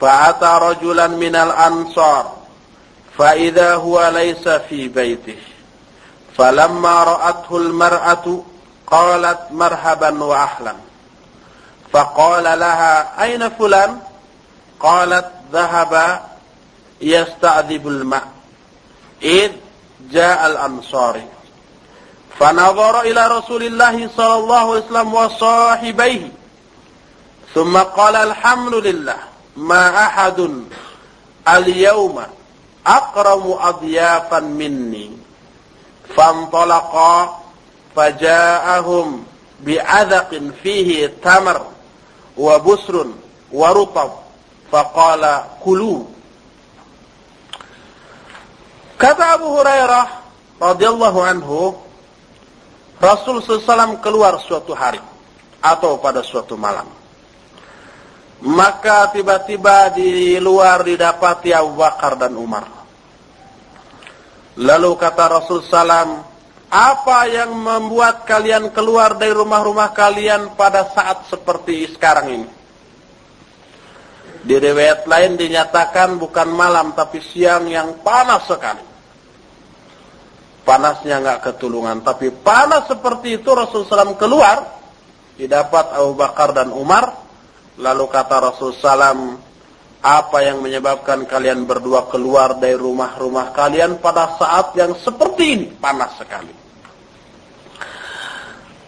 فأتى 0.00 0.58
رجلا 0.62 1.06
من 1.06 1.36
الأنصار 1.36 2.32
فإذا 3.18 3.74
هو 3.74 4.10
ليس 4.14 4.48
في 4.48 4.88
بيته. 4.88 5.38
فلما 6.36 7.04
رأته 7.04 7.56
المرأة 7.56 8.42
قالت 8.86 9.38
مرحبا 9.50 10.24
وأهلا. 10.24 10.74
فقال 11.92 12.44
لها 12.44 13.22
أين 13.24 13.48
فلان؟ 13.50 14.00
قالت 14.80 15.30
ذهب 15.52 16.22
يستعذب 17.00 17.88
الماء. 17.88 18.28
إذ 19.22 19.52
جاء 20.10 20.46
الأنصاري 20.46 21.26
فنظر 22.38 23.00
إلى 23.00 23.26
رسول 23.26 23.62
الله 23.62 24.10
صلى 24.16 24.34
الله 24.34 24.58
عليه 24.58 24.84
وسلم 24.84 25.14
وصاحبيه 25.14 26.28
ثم 27.54 27.78
قال 27.78 28.16
الحمد 28.16 28.74
لله. 28.74 29.16
ma 29.58 29.90
ahadun 30.06 30.70
al-yawma 31.42 32.30
akramu 32.86 33.58
adyafan 33.58 34.54
minni. 34.54 35.18
Fantalaqa 36.14 37.42
faja'ahum 37.92 39.26
bi'adaqin 39.60 40.54
fihi 40.62 41.20
tamar 41.20 41.66
wa 42.38 42.54
busrun 42.62 43.12
wa 43.50 43.68
rutab. 43.74 44.24
Faqala 44.68 45.60
kulu. 45.64 46.04
Kata 49.00 49.40
Abu 49.40 49.48
Hurairah 49.56 50.06
radhiyallahu 50.60 51.20
anhu 51.22 51.78
Rasul 52.98 53.38
SAW 53.40 54.02
keluar 54.02 54.42
suatu 54.42 54.74
hari 54.74 54.98
atau 55.62 56.02
pada 56.02 56.20
suatu 56.26 56.58
malam. 56.58 56.97
Maka 58.38 59.10
tiba-tiba 59.10 59.90
di 59.90 60.38
luar 60.38 60.86
didapati 60.86 61.50
Abu 61.50 61.74
Bakar 61.74 62.14
dan 62.14 62.38
Umar. 62.38 62.70
Lalu 64.58 64.90
kata 64.94 65.24
Rasul 65.26 65.66
Salam, 65.66 66.22
apa 66.70 67.18
yang 67.26 67.50
membuat 67.50 68.22
kalian 68.26 68.70
keluar 68.70 69.18
dari 69.18 69.34
rumah-rumah 69.34 69.90
kalian 69.90 70.54
pada 70.54 70.86
saat 70.90 71.26
seperti 71.26 71.90
sekarang 71.90 72.26
ini? 72.30 72.48
Di 74.38 74.54
riwayat 74.54 75.10
lain 75.10 75.34
dinyatakan 75.34 76.14
bukan 76.22 76.48
malam 76.54 76.94
tapi 76.94 77.18
siang 77.18 77.66
yang 77.66 77.98
panas 78.06 78.46
sekali. 78.46 78.86
Panasnya 80.62 81.18
nggak 81.18 81.40
ketulungan, 81.42 82.06
tapi 82.06 82.30
panas 82.30 82.86
seperti 82.86 83.42
itu 83.42 83.50
Rasul 83.50 83.82
Salam 83.88 84.14
keluar, 84.14 84.62
didapat 85.34 85.96
Abu 85.96 86.14
Bakar 86.14 86.54
dan 86.54 86.70
Umar. 86.70 87.27
Lalu 87.78 88.04
kata 88.10 88.36
Rasul 88.42 88.74
Salam, 88.74 89.38
apa 89.98 90.38
yang 90.42 90.62
menyebabkan 90.62 91.26
kalian 91.26 91.66
berdua 91.66 92.06
keluar 92.10 92.58
dari 92.58 92.78
rumah-rumah 92.78 93.50
kalian 93.54 93.98
pada 94.02 94.34
saat 94.38 94.74
yang 94.74 94.94
seperti 94.98 95.44
ini, 95.54 95.66
panas 95.78 96.14
sekali. 96.18 96.54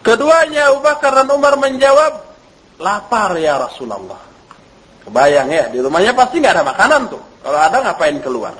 Keduanya 0.01 0.73
Abu 0.73 0.81
Bakar 0.81 1.13
dan 1.13 1.29
Umar 1.29 1.55
menjawab, 1.61 2.13
lapar 2.81 3.37
ya 3.37 3.61
Rasulullah. 3.61 4.17
Kebayang 5.05 5.49
ya, 5.49 5.65
di 5.69 5.77
rumahnya 5.77 6.17
pasti 6.17 6.41
nggak 6.41 6.55
ada 6.57 6.65
makanan 6.65 7.01
tuh. 7.11 7.23
Kalau 7.41 7.59
ada 7.59 7.77
ngapain 7.85 8.17
keluar? 8.21 8.55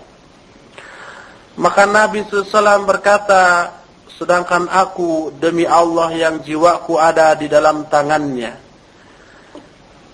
Maka 1.58 1.84
Nabi 1.89 2.24
SAW 2.30 2.86
berkata, 2.86 3.74
sedangkan 4.22 4.70
aku 4.70 5.34
demi 5.34 5.65
Allah 5.65 6.13
yang 6.13 6.46
jiwaku 6.46 7.02
ada 7.02 7.34
di 7.34 7.50
dalam 7.50 7.89
tangannya, 7.89 8.61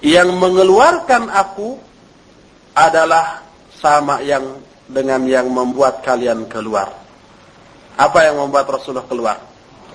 yang 0.02 0.34
mengeluarkan 0.38 1.30
aku 1.32 1.78
adalah 2.78 3.42
sama 3.78 4.22
yang 4.22 4.62
dengan 4.88 5.26
yang 5.26 5.50
membuat 5.50 6.06
kalian 6.06 6.46
keluar. 6.48 6.94
Apa 7.98 8.30
yang 8.30 8.38
membuat 8.38 8.70
Rasulullah 8.70 9.10
keluar? 9.10 9.38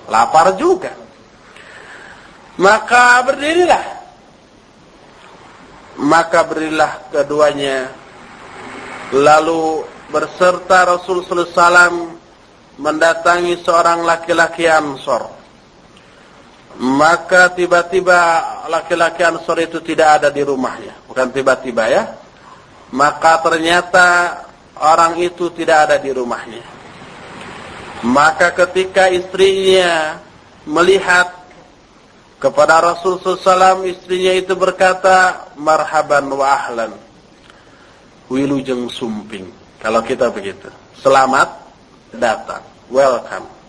lapar 0.07 0.55
juga. 0.59 0.91
Maka 2.59 3.23
berdirilah. 3.25 3.85
Maka 6.03 6.39
berilah 6.45 6.91
keduanya. 7.13 7.89
Lalu 9.13 9.85
berserta 10.09 10.89
Rasulullah 10.89 11.45
SAW 11.45 12.17
mendatangi 12.81 13.61
seorang 13.61 14.01
laki-laki 14.01 14.65
Ansor. 14.65 15.42
Maka 16.73 17.53
tiba-tiba 17.53 18.17
laki-laki 18.65 19.21
Ansor 19.21 19.61
itu 19.61 19.77
tidak 19.83 20.21
ada 20.21 20.29
di 20.33 20.41
rumahnya. 20.41 21.05
Bukan 21.05 21.29
tiba-tiba 21.29 21.85
ya. 21.85 22.03
Maka 22.89 23.41
ternyata 23.45 24.07
orang 24.81 25.21
itu 25.21 25.53
tidak 25.53 25.89
ada 25.89 25.97
di 26.01 26.09
rumahnya. 26.09 26.65
Maka 28.03 28.51
ketika 28.51 29.07
istrinya 29.07 30.19
melihat 30.65 31.43
kepada 32.43 32.83
Rasul 32.83 33.23
SAW, 33.23 33.87
istrinya 33.87 34.35
itu 34.35 34.51
berkata, 34.57 35.47
Marhaban 35.55 36.27
wa 36.27 36.43
ahlan. 36.43 36.91
Wilujeng 38.27 38.91
sumping. 38.91 39.47
Kalau 39.79 40.03
kita 40.03 40.27
begitu. 40.27 40.67
Selamat 40.99 41.63
datang. 42.11 42.63
Welcome. 42.91 43.62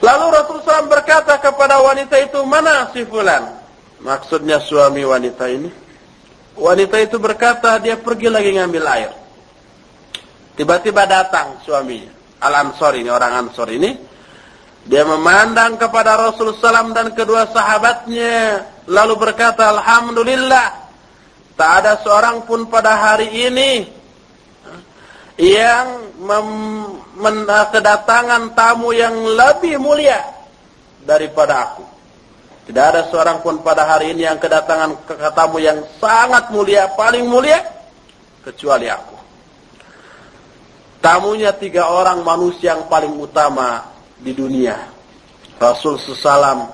Lalu 0.00 0.24
Rasul 0.32 0.58
SAW 0.64 0.88
berkata 0.88 1.36
kepada 1.36 1.76
wanita 1.84 2.16
itu, 2.16 2.40
mana 2.48 2.88
si 2.92 3.04
fulan? 3.04 3.60
Maksudnya 4.00 4.56
suami 4.64 5.04
wanita 5.04 5.44
ini. 5.52 5.68
Wanita 6.56 6.96
itu 7.04 7.20
berkata, 7.20 7.76
dia 7.76 8.00
pergi 8.00 8.32
lagi 8.32 8.56
ngambil 8.56 8.84
air. 8.96 9.12
Tiba-tiba 10.56 11.04
datang 11.04 11.60
suaminya. 11.64 12.12
Al-Ansor 12.40 12.96
ini, 12.96 13.08
orang 13.12 13.32
Ansor 13.44 13.68
ini. 13.68 13.92
Dia 14.88 15.04
memandang 15.04 15.76
kepada 15.76 16.16
Rasul 16.16 16.56
SAW 16.56 16.96
dan 16.96 17.12
kedua 17.12 17.52
sahabatnya. 17.52 18.64
Lalu 18.88 19.14
berkata, 19.20 19.68
Alhamdulillah. 19.68 20.88
Tak 21.60 21.70
ada 21.84 22.00
seorang 22.00 22.48
pun 22.48 22.72
pada 22.72 22.96
hari 22.96 23.28
ini 23.36 23.99
yang 25.40 25.88
kedatangan 27.72 28.52
tamu 28.52 28.92
yang 28.92 29.16
lebih 29.16 29.80
mulia 29.80 30.20
daripada 31.00 31.72
aku. 31.72 31.84
Tidak 32.68 32.84
ada 32.84 33.08
seorang 33.08 33.40
pun 33.40 33.64
pada 33.64 33.88
hari 33.88 34.12
ini 34.12 34.28
yang 34.28 34.36
kedatangan 34.36 35.08
tamu 35.32 35.58
yang 35.58 35.80
sangat 35.96 36.52
mulia, 36.52 36.92
paling 36.92 37.24
mulia, 37.24 37.58
kecuali 38.44 38.86
aku. 38.86 39.16
Tamunya 41.00 41.56
tiga 41.56 41.88
orang 41.88 42.20
manusia 42.20 42.76
yang 42.76 42.84
paling 42.84 43.16
utama 43.16 43.88
di 44.20 44.36
dunia. 44.36 44.76
Rasul 45.56 45.96
Sallam, 45.96 46.68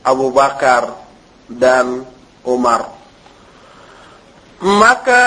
Abu 0.00 0.32
Bakar, 0.32 0.96
dan 1.44 2.08
Umar. 2.40 2.88
Maka 4.64 5.24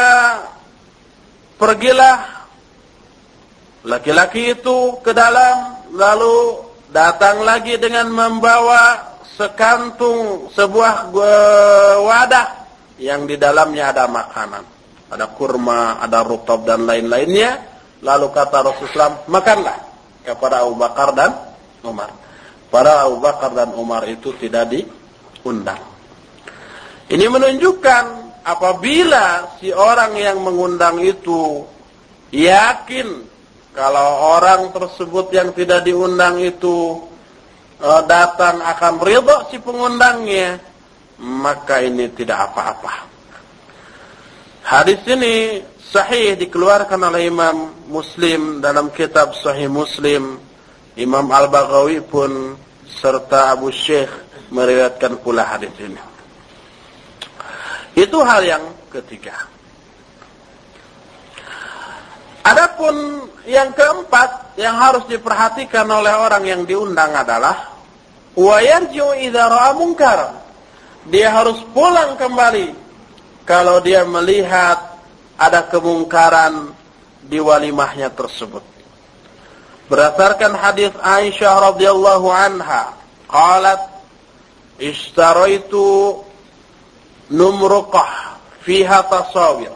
pergilah 1.61 2.32
laki-laki 3.83 4.55
itu 4.55 4.99
ke 5.03 5.11
dalam 5.11 5.87
lalu 5.95 6.63
datang 6.91 7.43
lagi 7.43 7.79
dengan 7.79 8.09
membawa 8.11 9.15
sekantung 9.35 10.49
sebuah 10.53 11.11
wadah 12.03 12.47
yang 13.01 13.27
di 13.27 13.35
dalamnya 13.35 13.91
ada 13.95 14.05
makanan. 14.07 14.63
Ada 15.13 15.29
kurma, 15.37 16.01
ada 16.01 16.25
rutab 16.25 16.65
dan 16.65 16.89
lain-lainnya 16.89 17.73
Lalu 18.03 18.27
kata 18.35 18.67
Rasulullah, 18.67 19.23
makanlah 19.31 19.79
kepada 20.27 20.67
Abu 20.67 20.75
Bakar 20.75 21.15
dan 21.15 21.31
Umar. 21.87 22.11
Para 22.67 23.07
Abu 23.07 23.23
Bakar 23.23 23.55
dan 23.55 23.71
Umar 23.79 24.03
itu 24.11 24.35
tidak 24.35 24.75
diundang. 24.75 25.79
Ini 27.07 27.25
menunjukkan 27.31 28.03
apabila 28.43 29.55
si 29.55 29.71
orang 29.71 30.19
yang 30.19 30.43
mengundang 30.43 30.99
itu 30.99 31.63
yakin 32.35 33.23
kalau 33.73 34.37
orang 34.37 34.69
tersebut 34.69 35.33
yang 35.33 35.49
tidak 35.49 35.81
diundang 35.81 36.37
itu 36.37 37.01
e, 37.81 37.89
datang 38.05 38.61
akan 38.61 39.01
ridho 39.01 39.49
si 39.49 39.57
pengundangnya, 39.57 40.61
maka 41.17 41.81
ini 41.81 42.05
tidak 42.13 42.53
apa-apa. 42.53 43.09
Hadis 44.63 45.01
ini 45.09 45.65
sahih 45.81 46.37
dikeluarkan 46.37 47.01
oleh 47.01 47.33
Imam 47.33 47.73
Muslim 47.89 48.61
dalam 48.61 48.93
kitab 48.93 49.33
Sahih 49.35 49.67
Muslim. 49.67 50.37
Imam 50.93 51.25
Al-Baghawi 51.33 52.05
pun 52.05 52.53
serta 52.85 53.57
Abu 53.57 53.73
Syekh 53.73 54.09
meriwayatkan 54.53 55.17
pula 55.25 55.41
hadis 55.41 55.73
ini. 55.81 55.97
Itu 57.97 58.21
hal 58.21 58.45
yang 58.45 58.63
ketiga. 58.93 59.49
Adapun 62.43 63.23
yang 63.47 63.71
keempat 63.71 64.59
yang 64.59 64.75
harus 64.75 65.07
diperhatikan 65.07 65.87
oleh 65.87 66.11
orang 66.11 66.43
yang 66.43 66.61
diundang 66.67 67.15
adalah 67.15 67.71
wa 68.35 68.57
yarji'u 68.59 69.15
idza. 69.15 69.47
Dia 71.07 71.31
harus 71.31 71.59
pulang 71.71 72.15
kembali 72.19 72.75
kalau 73.43 73.79
dia 73.79 74.03
melihat 74.07 74.99
ada 75.39 75.67
kemungkaran 75.67 76.71
di 77.23 77.39
walimahnya 77.39 78.11
tersebut. 78.11 78.63
Berdasarkan 79.87 80.55
hadis 80.55 80.91
Aisyah 80.99 81.75
radhiyallahu 81.75 82.27
anha, 82.31 82.95
qalat 83.27 83.83
ishtaraitu 84.79 86.23
numruqah 87.27 88.39
fiha 88.63 88.99
tasawir. 89.11 89.75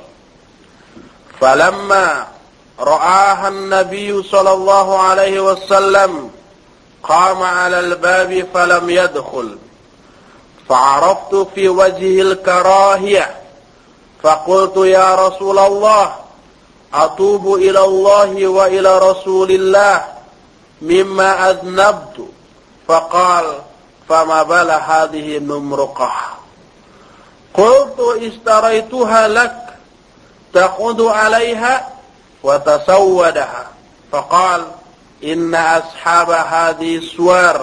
Falamma 1.38 2.37
ra'aha 2.78 3.48
an-nabiy 3.48 4.24
sallallahu 4.24 4.94
alaihi 4.96 5.42
wasallam 5.42 6.30
qama 7.02 7.46
'ala 7.66 7.78
al-bab 7.80 8.32
falam 8.54 8.90
yadkhul. 8.90 9.58
فعرفت 10.68 11.36
في 11.56 11.70
وجهه 11.70 12.22
الكراهية 12.22 13.36
فقلت 14.24 14.78
يا 14.78 15.16
رسول 15.16 15.60
الله 15.60 16.16
أتوب 16.94 17.56
إلى 17.56 17.80
الله 17.80 18.48
وإلى 18.48 19.00
رسول 19.00 19.52
الله 19.52 20.06
مما 20.82 21.50
أذنبت. 21.50 22.18
فقال 22.88 23.46
فما 24.10 24.44
بال 24.44 24.72
هذه 24.72 25.38
النمرقة 25.38 26.12
قلت 27.54 28.00
اشتريتها 28.00 29.28
لك 29.28 29.58
تقود 30.54 31.02
عليها؟ 31.02 31.97
وتسودها 32.48 33.64
فقال 34.12 34.62
إن 35.24 35.56
أصحاب 35.56 36.30
هذه 36.32 36.98
السور 36.98 37.58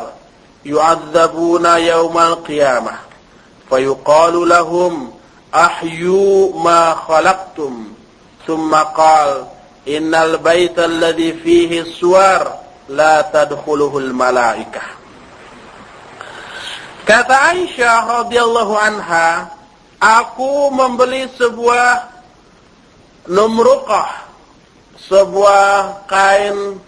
يعذبون 0.64 1.64
يوم 1.64 2.18
القيامة. 2.18 2.94
فيقال 3.70 4.48
لهم 4.48 5.12
أحيوا 5.54 6.60
ما 6.60 6.94
خلقتم. 6.94 7.92
ثم 8.46 8.74
قال 8.74 9.44
إن 9.88 10.14
البيت 10.14 10.78
الذي 10.78 11.32
فيه 11.32 11.80
السور 11.80 12.52
لا 12.88 13.22
تدخله 13.32 13.98
الملائكة. 13.98 14.84
Kata 17.04 17.52
Aisyah 17.52 18.24
radhiyallahu 18.24 18.80
anha, 18.80 19.52
aku 20.00 20.72
membeli 20.72 21.28
sebuah 21.36 22.08
numruqah, 23.28 24.23
sebuah 25.08 26.06
kain 26.08 26.80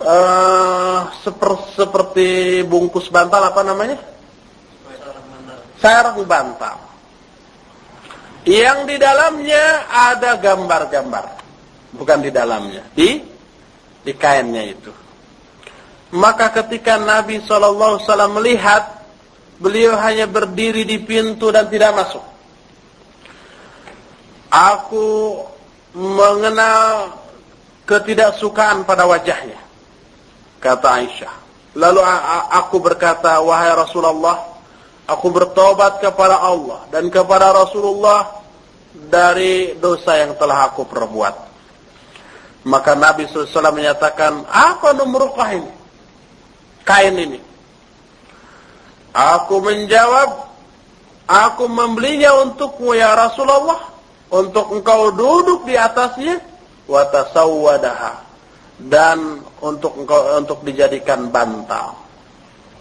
uh, 0.00 1.00
seper, 1.20 1.52
seperti 1.76 2.60
bungkus 2.64 3.12
bantal 3.12 3.52
apa 3.52 3.60
namanya? 3.64 3.98
Sarung 5.82 6.22
bantal 6.24 6.92
yang 8.46 8.90
di 8.90 8.98
dalamnya 8.98 9.86
ada 9.86 10.34
gambar-gambar. 10.38 11.42
Bukan 11.92 12.18
di 12.24 12.30
dalamnya, 12.32 12.82
di 12.96 13.20
di 14.02 14.12
kainnya 14.16 14.64
itu. 14.64 14.92
Maka 16.12 16.52
ketika 16.52 16.96
Nabi 16.96 17.40
SAW 17.44 18.00
melihat, 18.32 19.04
beliau 19.60 19.96
hanya 20.00 20.24
berdiri 20.24 20.88
di 20.88 21.00
pintu 21.00 21.52
dan 21.52 21.68
tidak 21.68 21.92
masuk. 21.96 22.24
Aku 24.52 25.40
mengenal 25.92 27.16
ketidaksukaan 27.88 28.84
pada 28.88 29.04
wajahnya. 29.04 29.60
Kata 30.62 30.88
Aisyah. 31.02 31.34
Lalu 31.72 32.00
aku 32.52 32.76
berkata, 32.78 33.40
wahai 33.40 33.72
Rasulullah, 33.72 34.52
Aku 35.02 35.34
bertobat 35.34 35.98
kepada 35.98 36.38
Allah 36.38 36.86
dan 36.94 37.10
kepada 37.10 37.50
Rasulullah 37.50 38.38
dari 38.94 39.74
dosa 39.76 40.14
yang 40.16 40.38
telah 40.38 40.70
aku 40.70 40.86
perbuat. 40.86 41.50
Maka 42.62 42.94
Nabi 42.94 43.26
SAW 43.26 43.74
menyatakan, 43.74 44.46
apa 44.46 44.94
numrukah 44.94 45.50
ini? 45.58 45.72
kain 46.86 47.14
ini. 47.14 47.40
Aku 49.12 49.60
menjawab, 49.60 50.50
aku 51.28 51.64
membelinya 51.66 52.38
untukmu 52.46 52.94
ya 52.94 53.12
Rasulullah, 53.12 53.91
untuk 54.32 54.72
engkau 54.72 55.12
duduk 55.12 55.68
di 55.68 55.76
atasnya, 55.76 56.40
wa 56.88 57.04
tasawwadaha 57.12 58.12
dan 58.88 59.44
untuk 59.60 59.94
engkau 60.00 60.40
untuk 60.40 60.64
dijadikan 60.64 61.28
bantal. 61.28 62.00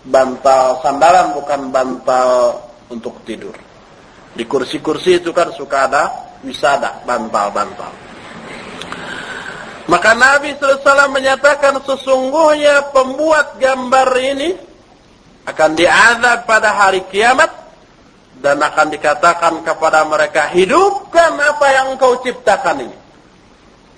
Bantal 0.01 0.81
sandaran 0.81 1.37
bukan 1.37 1.69
bantal 1.69 2.57
untuk 2.89 3.21
tidur. 3.27 3.53
Di 4.31 4.47
kursi-kursi 4.47 5.21
itu 5.21 5.29
kan 5.35 5.51
suka 5.53 5.91
ada 5.91 6.03
wisada, 6.41 7.03
bantal-bantal. 7.05 7.93
Maka 9.91 10.15
Nabi 10.15 10.55
SAW 10.55 11.11
menyatakan 11.11 11.83
sesungguhnya 11.83 12.95
pembuat 12.95 13.59
gambar 13.59 14.09
ini 14.15 14.49
akan 15.43 15.69
diazab 15.75 16.47
pada 16.47 16.71
hari 16.71 17.03
kiamat 17.11 17.60
dan 18.41 18.57
akan 18.57 18.89
dikatakan 18.89 19.61
kepada 19.61 20.01
mereka 20.09 20.49
hidupkan 20.49 21.37
apa 21.37 21.67
yang 21.69 21.85
engkau 21.93 22.17
ciptakan 22.25 22.89
ini. 22.89 22.97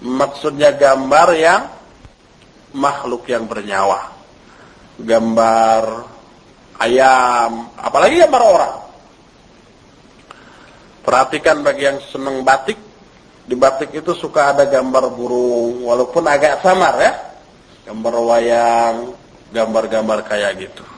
Maksudnya 0.03 0.75
gambar 0.75 1.27
yang 1.39 1.71
makhluk 2.75 3.23
yang 3.31 3.47
bernyawa. 3.47 4.11
Gambar 4.99 5.83
ayam, 6.83 7.71
apalagi 7.79 8.19
gambar 8.19 8.43
orang. 8.43 8.75
Perhatikan 11.07 11.63
bagi 11.63 11.87
yang 11.87 11.99
senang 12.11 12.43
batik, 12.43 12.79
di 13.47 13.55
batik 13.55 13.95
itu 13.95 14.11
suka 14.11 14.51
ada 14.51 14.67
gambar 14.67 15.07
burung, 15.15 15.87
walaupun 15.87 16.23
agak 16.27 16.59
samar 16.59 16.95
ya. 16.99 17.13
Gambar 17.87 18.13
wayang, 18.27 18.95
gambar-gambar 19.55 20.19
kayak 20.27 20.67
gitu. 20.67 20.92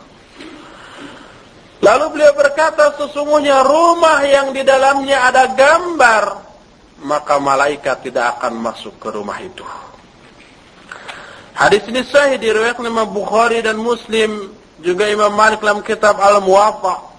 Lalu 1.85 2.05
beliau 2.17 2.33
berkata, 2.33 2.97
sesungguhnya 2.97 3.61
rumah 3.61 4.25
yang 4.25 4.49
di 4.49 4.65
dalamnya 4.65 5.29
ada 5.29 5.53
gambar, 5.53 6.23
maka 7.05 7.37
malaikat 7.37 8.09
tidak 8.09 8.41
akan 8.41 8.57
masuk 8.57 8.97
ke 8.97 9.13
rumah 9.13 9.37
itu. 9.37 9.61
Hadis 11.53 11.85
ini 11.85 12.01
sahih 12.01 12.41
diriwayatkan 12.41 12.89
Imam 12.89 13.05
Bukhari 13.13 13.61
dan 13.61 13.77
Muslim, 13.77 14.49
juga 14.81 15.05
Imam 15.05 15.29
Malik 15.29 15.61
dalam 15.61 15.85
kitab 15.85 16.17
Al-Muwatta 16.17 17.15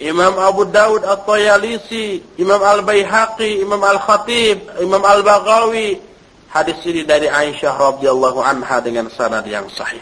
Imam 0.00 0.32
Abu 0.40 0.64
Daud 0.64 1.04
At-Tayalisi, 1.04 2.24
Imam 2.40 2.56
Al-Baihaqi, 2.56 3.60
Imam 3.60 3.84
Al-Khatib, 3.84 4.80
Imam 4.80 5.04
Al-Baghawi. 5.04 6.00
Hadis 6.48 6.80
ini 6.88 7.04
dari 7.04 7.28
Aisyah 7.28 7.76
radhiyallahu 7.76 8.40
anha 8.40 8.80
dengan 8.80 9.12
sanad 9.12 9.44
yang 9.44 9.68
sahih. 9.68 10.00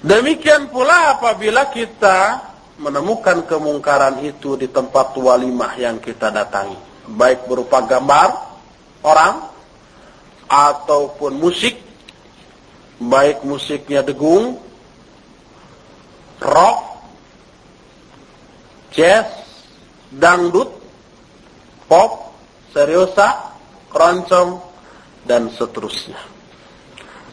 Demikian 0.00 0.72
pula 0.72 1.16
apabila 1.16 1.68
kita 1.68 2.40
menemukan 2.80 3.44
kemungkaran 3.44 4.24
itu 4.24 4.56
di 4.56 4.72
tempat 4.72 5.12
walimah 5.12 5.76
yang 5.76 6.00
kita 6.00 6.32
datangi, 6.32 6.76
baik 7.04 7.44
berupa 7.44 7.84
gambar 7.84 8.28
orang 9.04 9.44
ataupun 10.48 11.36
musik, 11.36 11.76
baik 12.96 13.44
musiknya 13.44 14.00
degung, 14.00 14.56
rock 16.40 16.90
jazz, 18.96 19.28
dangdut, 20.10 20.72
pop, 21.86 22.34
seriosa, 22.74 23.54
keroncong, 23.92 24.58
dan 25.28 25.52
seterusnya. 25.54 26.18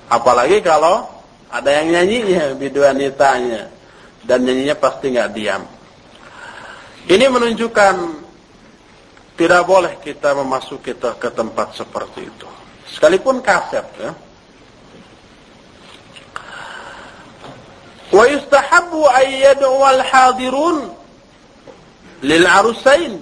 Apalagi 0.07 0.61
kalau 0.61 1.16
ada 1.47 1.69
yang 1.71 1.87
nyanyinya, 1.95 2.55
biduanitanya, 2.59 3.71
dan 4.27 4.43
nyanyinya 4.43 4.75
pasti 4.75 5.15
nggak 5.15 5.31
diam. 5.31 5.63
Ini 7.07 7.25
menunjukkan 7.31 7.95
tidak 9.37 9.63
boleh 9.63 9.95
kita 10.03 10.33
memasuki 10.33 10.91
kita 10.91 11.15
ke 11.15 11.29
tempat 11.31 11.77
seperti 11.77 12.27
itu. 12.27 12.49
Sekalipun 12.91 13.39
kaset 13.39 13.85
ya. 14.01 14.11
Wa 18.11 18.23
yustahabbu 18.27 19.01
ayyadu 19.13 19.67
wal 19.71 20.01
hadirun 20.01 20.77
lil 22.25 22.45
arusain 22.49 23.21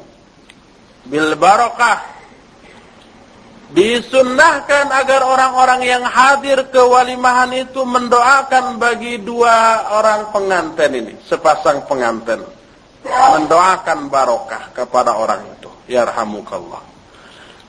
bil 1.06 1.36
barakah 1.36 2.15
disunnahkan 3.75 4.91
agar 4.91 5.23
orang-orang 5.23 5.87
yang 5.87 6.03
hadir 6.03 6.67
ke 6.75 6.83
walimahan 6.83 7.55
itu 7.55 7.87
mendoakan 7.87 8.83
bagi 8.83 9.23
dua 9.23 9.87
orang 9.95 10.35
pengantin 10.35 10.91
ini 10.91 11.15
sepasang 11.23 11.87
pengantin 11.87 12.43
mendoakan 13.07 14.11
barokah 14.11 14.75
kepada 14.75 15.15
orang 15.15 15.47
itu 15.55 15.71
yarhamukallah 15.87 16.83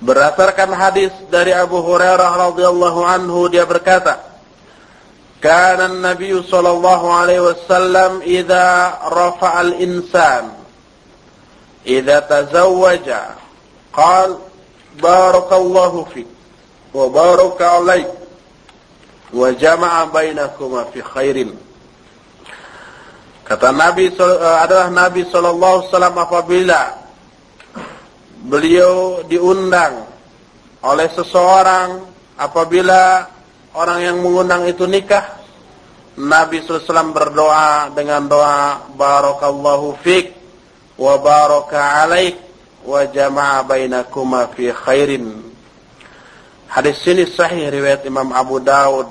berdasarkan 0.02 0.74
hadis 0.74 1.14
dari 1.30 1.54
Abu 1.54 1.78
Hurairah 1.86 2.50
radhiyallahu 2.50 3.02
anhu 3.06 3.46
dia 3.54 3.70
berkata 3.70 4.26
kana 5.38 5.86
an-nabiy 5.86 6.34
sallallahu 6.42 7.08
alaihi 7.14 7.46
wasallam 7.46 8.26
idza 8.26 9.06
rafa'a 9.06 9.70
al-insan 9.70 10.62
إذا 11.86 12.20
تزوج 12.20 13.10
قال 13.94 14.38
barakallahu 15.01 16.09
fi 16.13 16.23
wa 16.93 17.07
baraka 17.13 17.65
alaik 17.83 18.09
wa 19.33 19.49
jama'a 19.53 20.09
bainakuma 20.09 20.89
fi 20.93 21.01
khairin. 21.05 21.51
Kata 23.47 23.71
Nabi 23.71 24.11
eh, 24.11 24.57
adalah 24.63 24.91
Nabi 24.91 25.23
sallallahu 25.29 25.75
alaihi 25.87 25.89
wasallam 25.93 26.17
apabila 26.19 26.81
beliau 28.47 29.23
diundang 29.27 30.07
oleh 30.83 31.09
seseorang 31.15 32.03
apabila 32.39 33.27
orang 33.77 34.01
yang 34.03 34.17
mengundang 34.23 34.67
itu 34.67 34.87
nikah 34.89 35.37
Nabi 36.17 36.65
SAW 36.65 37.13
berdoa 37.13 37.93
dengan 37.93 38.25
doa 38.25 38.89
Barakallahu 38.97 40.01
fik 40.01 40.33
wa 40.97 41.21
baraka 41.21 42.09
alaik 42.09 42.41
wa 42.87 43.03
jama'a 43.11 43.67
bainakuma 43.67 44.47
fi 44.55 44.71
khairin. 44.71 45.43
Hadis 46.71 47.03
ini 47.11 47.27
sahih 47.27 47.67
riwayat 47.67 48.07
Imam 48.07 48.31
Abu 48.31 48.63
Daud 48.63 49.11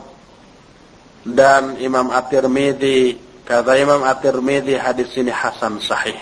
dan 1.28 1.76
Imam 1.84 2.08
At-Tirmidzi. 2.10 3.20
Kata 3.44 3.76
Imam 3.76 4.02
At-Tirmidzi 4.02 4.80
hadis 4.80 5.12
ini 5.20 5.30
hasan 5.30 5.84
sahih. 5.84 6.18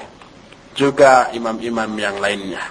Juga 0.73 1.29
imam-imam 1.31 1.93
yang 1.95 2.17
lainnya. 2.17 2.65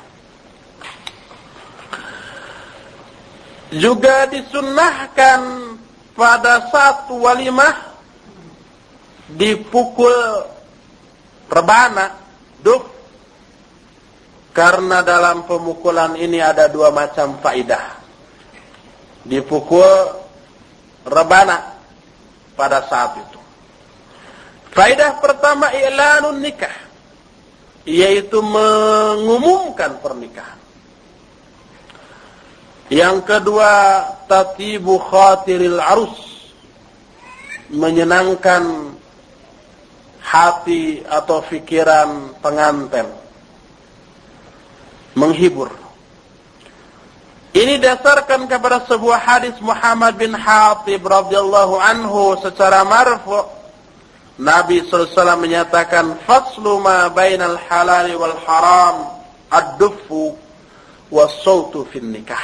Juga 3.72 4.28
disunnahkan 4.28 5.40
pada 6.12 6.68
satu 6.68 7.24
walimah 7.24 7.96
dipukul 9.32 10.44
rebana 11.48 12.20
duk 12.60 12.91
karena 14.52 15.00
dalam 15.00 15.48
pemukulan 15.48 16.16
ini 16.16 16.38
ada 16.38 16.68
dua 16.68 16.92
macam 16.92 17.40
faidah. 17.40 18.00
Dipukul 19.24 20.12
rebana 21.08 21.76
pada 22.52 22.84
saat 22.84 23.16
itu. 23.16 23.40
Faidah 24.72 25.20
pertama 25.20 25.72
i'lanun 25.72 26.40
nikah 26.40 26.72
yaitu 27.82 28.38
mengumumkan 28.38 29.98
pernikahan. 29.98 30.60
Yang 32.92 33.24
kedua 33.24 33.72
tatibu 34.28 35.00
khatiril 35.00 35.80
arus 35.80 36.16
menyenangkan 37.72 38.92
hati 40.20 41.00
atau 41.08 41.40
pikiran 41.40 42.36
pengantin. 42.44 43.08
Menghibur. 45.12 45.82
Ini 47.52 47.76
dasarkan 47.76 48.48
kepada 48.48 48.80
sebuah 48.88 49.20
hadis 49.20 49.52
Muhammad 49.60 50.16
bin 50.16 50.32
Hatib 50.32 51.04
radhiyallahu 51.04 51.76
anhu 51.76 52.40
secara 52.40 52.80
marfu. 52.80 53.44
Nabi 54.40 54.80
SAW 54.88 55.36
menyatakan 55.36 56.16
faslu 56.24 56.80
ma 56.80 57.12
bainal 57.12 57.60
halal 57.68 58.08
wal 58.16 58.38
haram 58.48 58.96
ad-duffu 59.52 60.32
was-sautu 61.12 61.84
fin 61.92 62.08
nikah. 62.08 62.40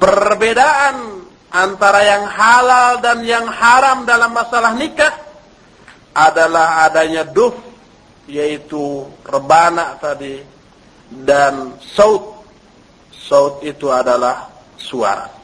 Perbedaan 0.00 1.28
antara 1.52 2.00
yang 2.08 2.24
halal 2.24 3.04
dan 3.04 3.20
yang 3.20 3.44
haram 3.44 4.08
dalam 4.08 4.32
masalah 4.32 4.72
nikah 4.72 5.12
adalah 6.16 6.88
adanya 6.88 7.28
duf 7.28 7.52
yaitu 8.24 9.04
rebana 9.28 10.00
tadi 10.00 10.40
dan 11.22 11.76
saut 11.80 12.42
saut 13.12 13.60
itu 13.60 13.92
adalah 13.92 14.48
suara 14.80 15.42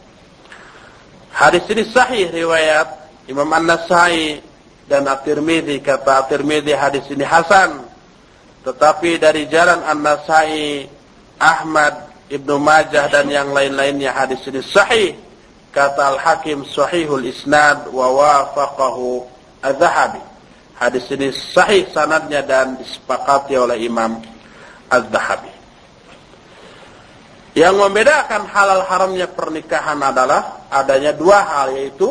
Hadis 1.39 1.71
ini 1.71 1.87
sahih 1.87 2.35
riwayat 2.35 2.99
Imam 3.31 3.47
An-Nasai 3.55 4.43
dan 4.91 5.07
At-Tirmidzi 5.07 5.79
kata 5.85 6.27
At-Tirmidzi 6.27 6.75
hadis 6.75 7.07
ini 7.15 7.23
hasan. 7.23 7.87
Tetapi 8.67 9.23
dari 9.23 9.47
jalan 9.47 9.87
An-Nasai, 9.87 10.91
Ahmad, 11.39 12.11
Ibnu 12.27 12.59
Majah 12.59 13.07
dan 13.07 13.31
yang 13.31 13.55
lain-lainnya 13.55 14.19
hadis 14.19 14.43
ini 14.51 14.65
sahih. 14.67 15.15
Kata 15.71 16.19
Al-Hakim 16.19 16.67
sahihul 16.67 17.31
isnad 17.31 17.87
wa 17.93 18.19
wafaqahu 18.19 19.23
Az-Zahabi. 19.63 20.25
Hadis 20.75 21.07
ini 21.15 21.31
sahih 21.31 21.87
sanadnya 21.95 22.43
dan 22.43 22.75
disepakati 22.83 23.55
oleh 23.55 23.79
Imam 23.79 24.19
Az-Zahabi. 24.91 25.48
Yang 27.59 27.75
membedakan 27.75 28.47
halal 28.47 28.87
haramnya 28.87 29.27
pernikahan 29.27 29.99
adalah 29.99 30.71
adanya 30.71 31.11
dua 31.11 31.43
hal 31.43 31.75
yaitu 31.75 32.07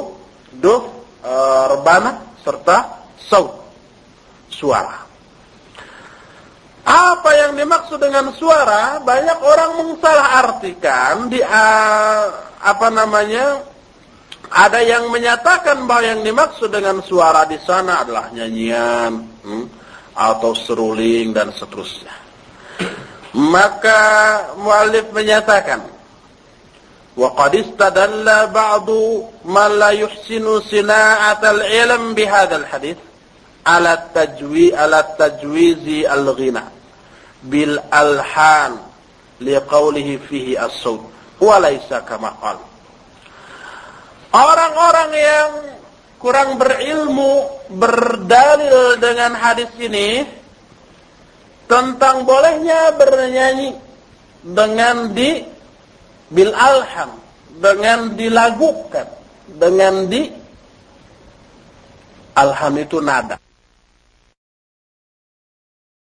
duh 0.51 0.83
e, 1.23 1.33
rebana 1.71 2.35
serta 2.43 3.07
saut 3.15 3.55
suara. 4.51 5.07
Apa 6.87 7.31
yang 7.35 7.59
dimaksud 7.59 7.99
dengan 7.99 8.31
suara? 8.35 8.99
Banyak 9.03 9.39
orang 9.43 9.71
mensalahartikan 9.83 11.27
di 11.27 11.43
uh, 11.43 12.23
apa 12.63 12.87
namanya? 12.87 13.59
Ada 14.47 14.79
yang 14.79 15.11
menyatakan 15.11 15.83
bahwa 15.83 16.07
yang 16.07 16.23
dimaksud 16.23 16.71
dengan 16.71 17.03
suara 17.03 17.43
di 17.43 17.59
sana 17.59 18.07
adalah 18.07 18.31
nyanyian 18.31 19.19
hmm, 19.19 19.65
atau 20.15 20.55
seruling 20.55 21.35
dan 21.35 21.51
seterusnya. 21.51 22.26
Maka 23.35 23.99
mualif 24.55 25.11
menyatakan 25.11 25.83
wa 27.17 27.33
qad 27.33 27.53
istadalla 27.57 28.47
ba'du 28.47 29.25
man 29.49 29.73
la 29.75 29.91
yuhsinu 29.91 30.61
sina'atal 30.63 31.65
ilm 31.65 32.13
al 32.13 32.65
hadis 32.69 32.97
ala 33.65 33.97
tajwi 34.13 34.71
ala 34.71 35.03
tajwizi 35.17 36.05
al-ghina 36.05 36.71
bil 37.43 37.75
alhan 37.91 38.79
liqaulihi 39.43 40.21
fihi 40.29 40.53
as-sawt 40.55 41.03
wa 41.41 41.57
laysa 41.59 42.05
kama 42.05 42.31
qala. 42.39 42.63
Orang-orang 44.31 45.11
yang 45.13 45.51
kurang 46.17 46.57
berilmu 46.57 47.45
berdalil 47.73 48.97
dengan 49.01 49.37
hadis 49.37 49.69
ini 49.77 50.25
tentang 51.67 52.23
bolehnya 52.23 52.95
bernyanyi 52.95 53.75
dengan 54.43 55.11
di 55.11 55.43
bil 56.31 56.51
alham 56.55 57.19
dengan 57.59 58.15
dilagukan 58.15 59.07
dengan 59.51 60.07
di 60.07 60.31
alham 62.35 62.73
itu 62.79 62.97
nada 63.03 63.39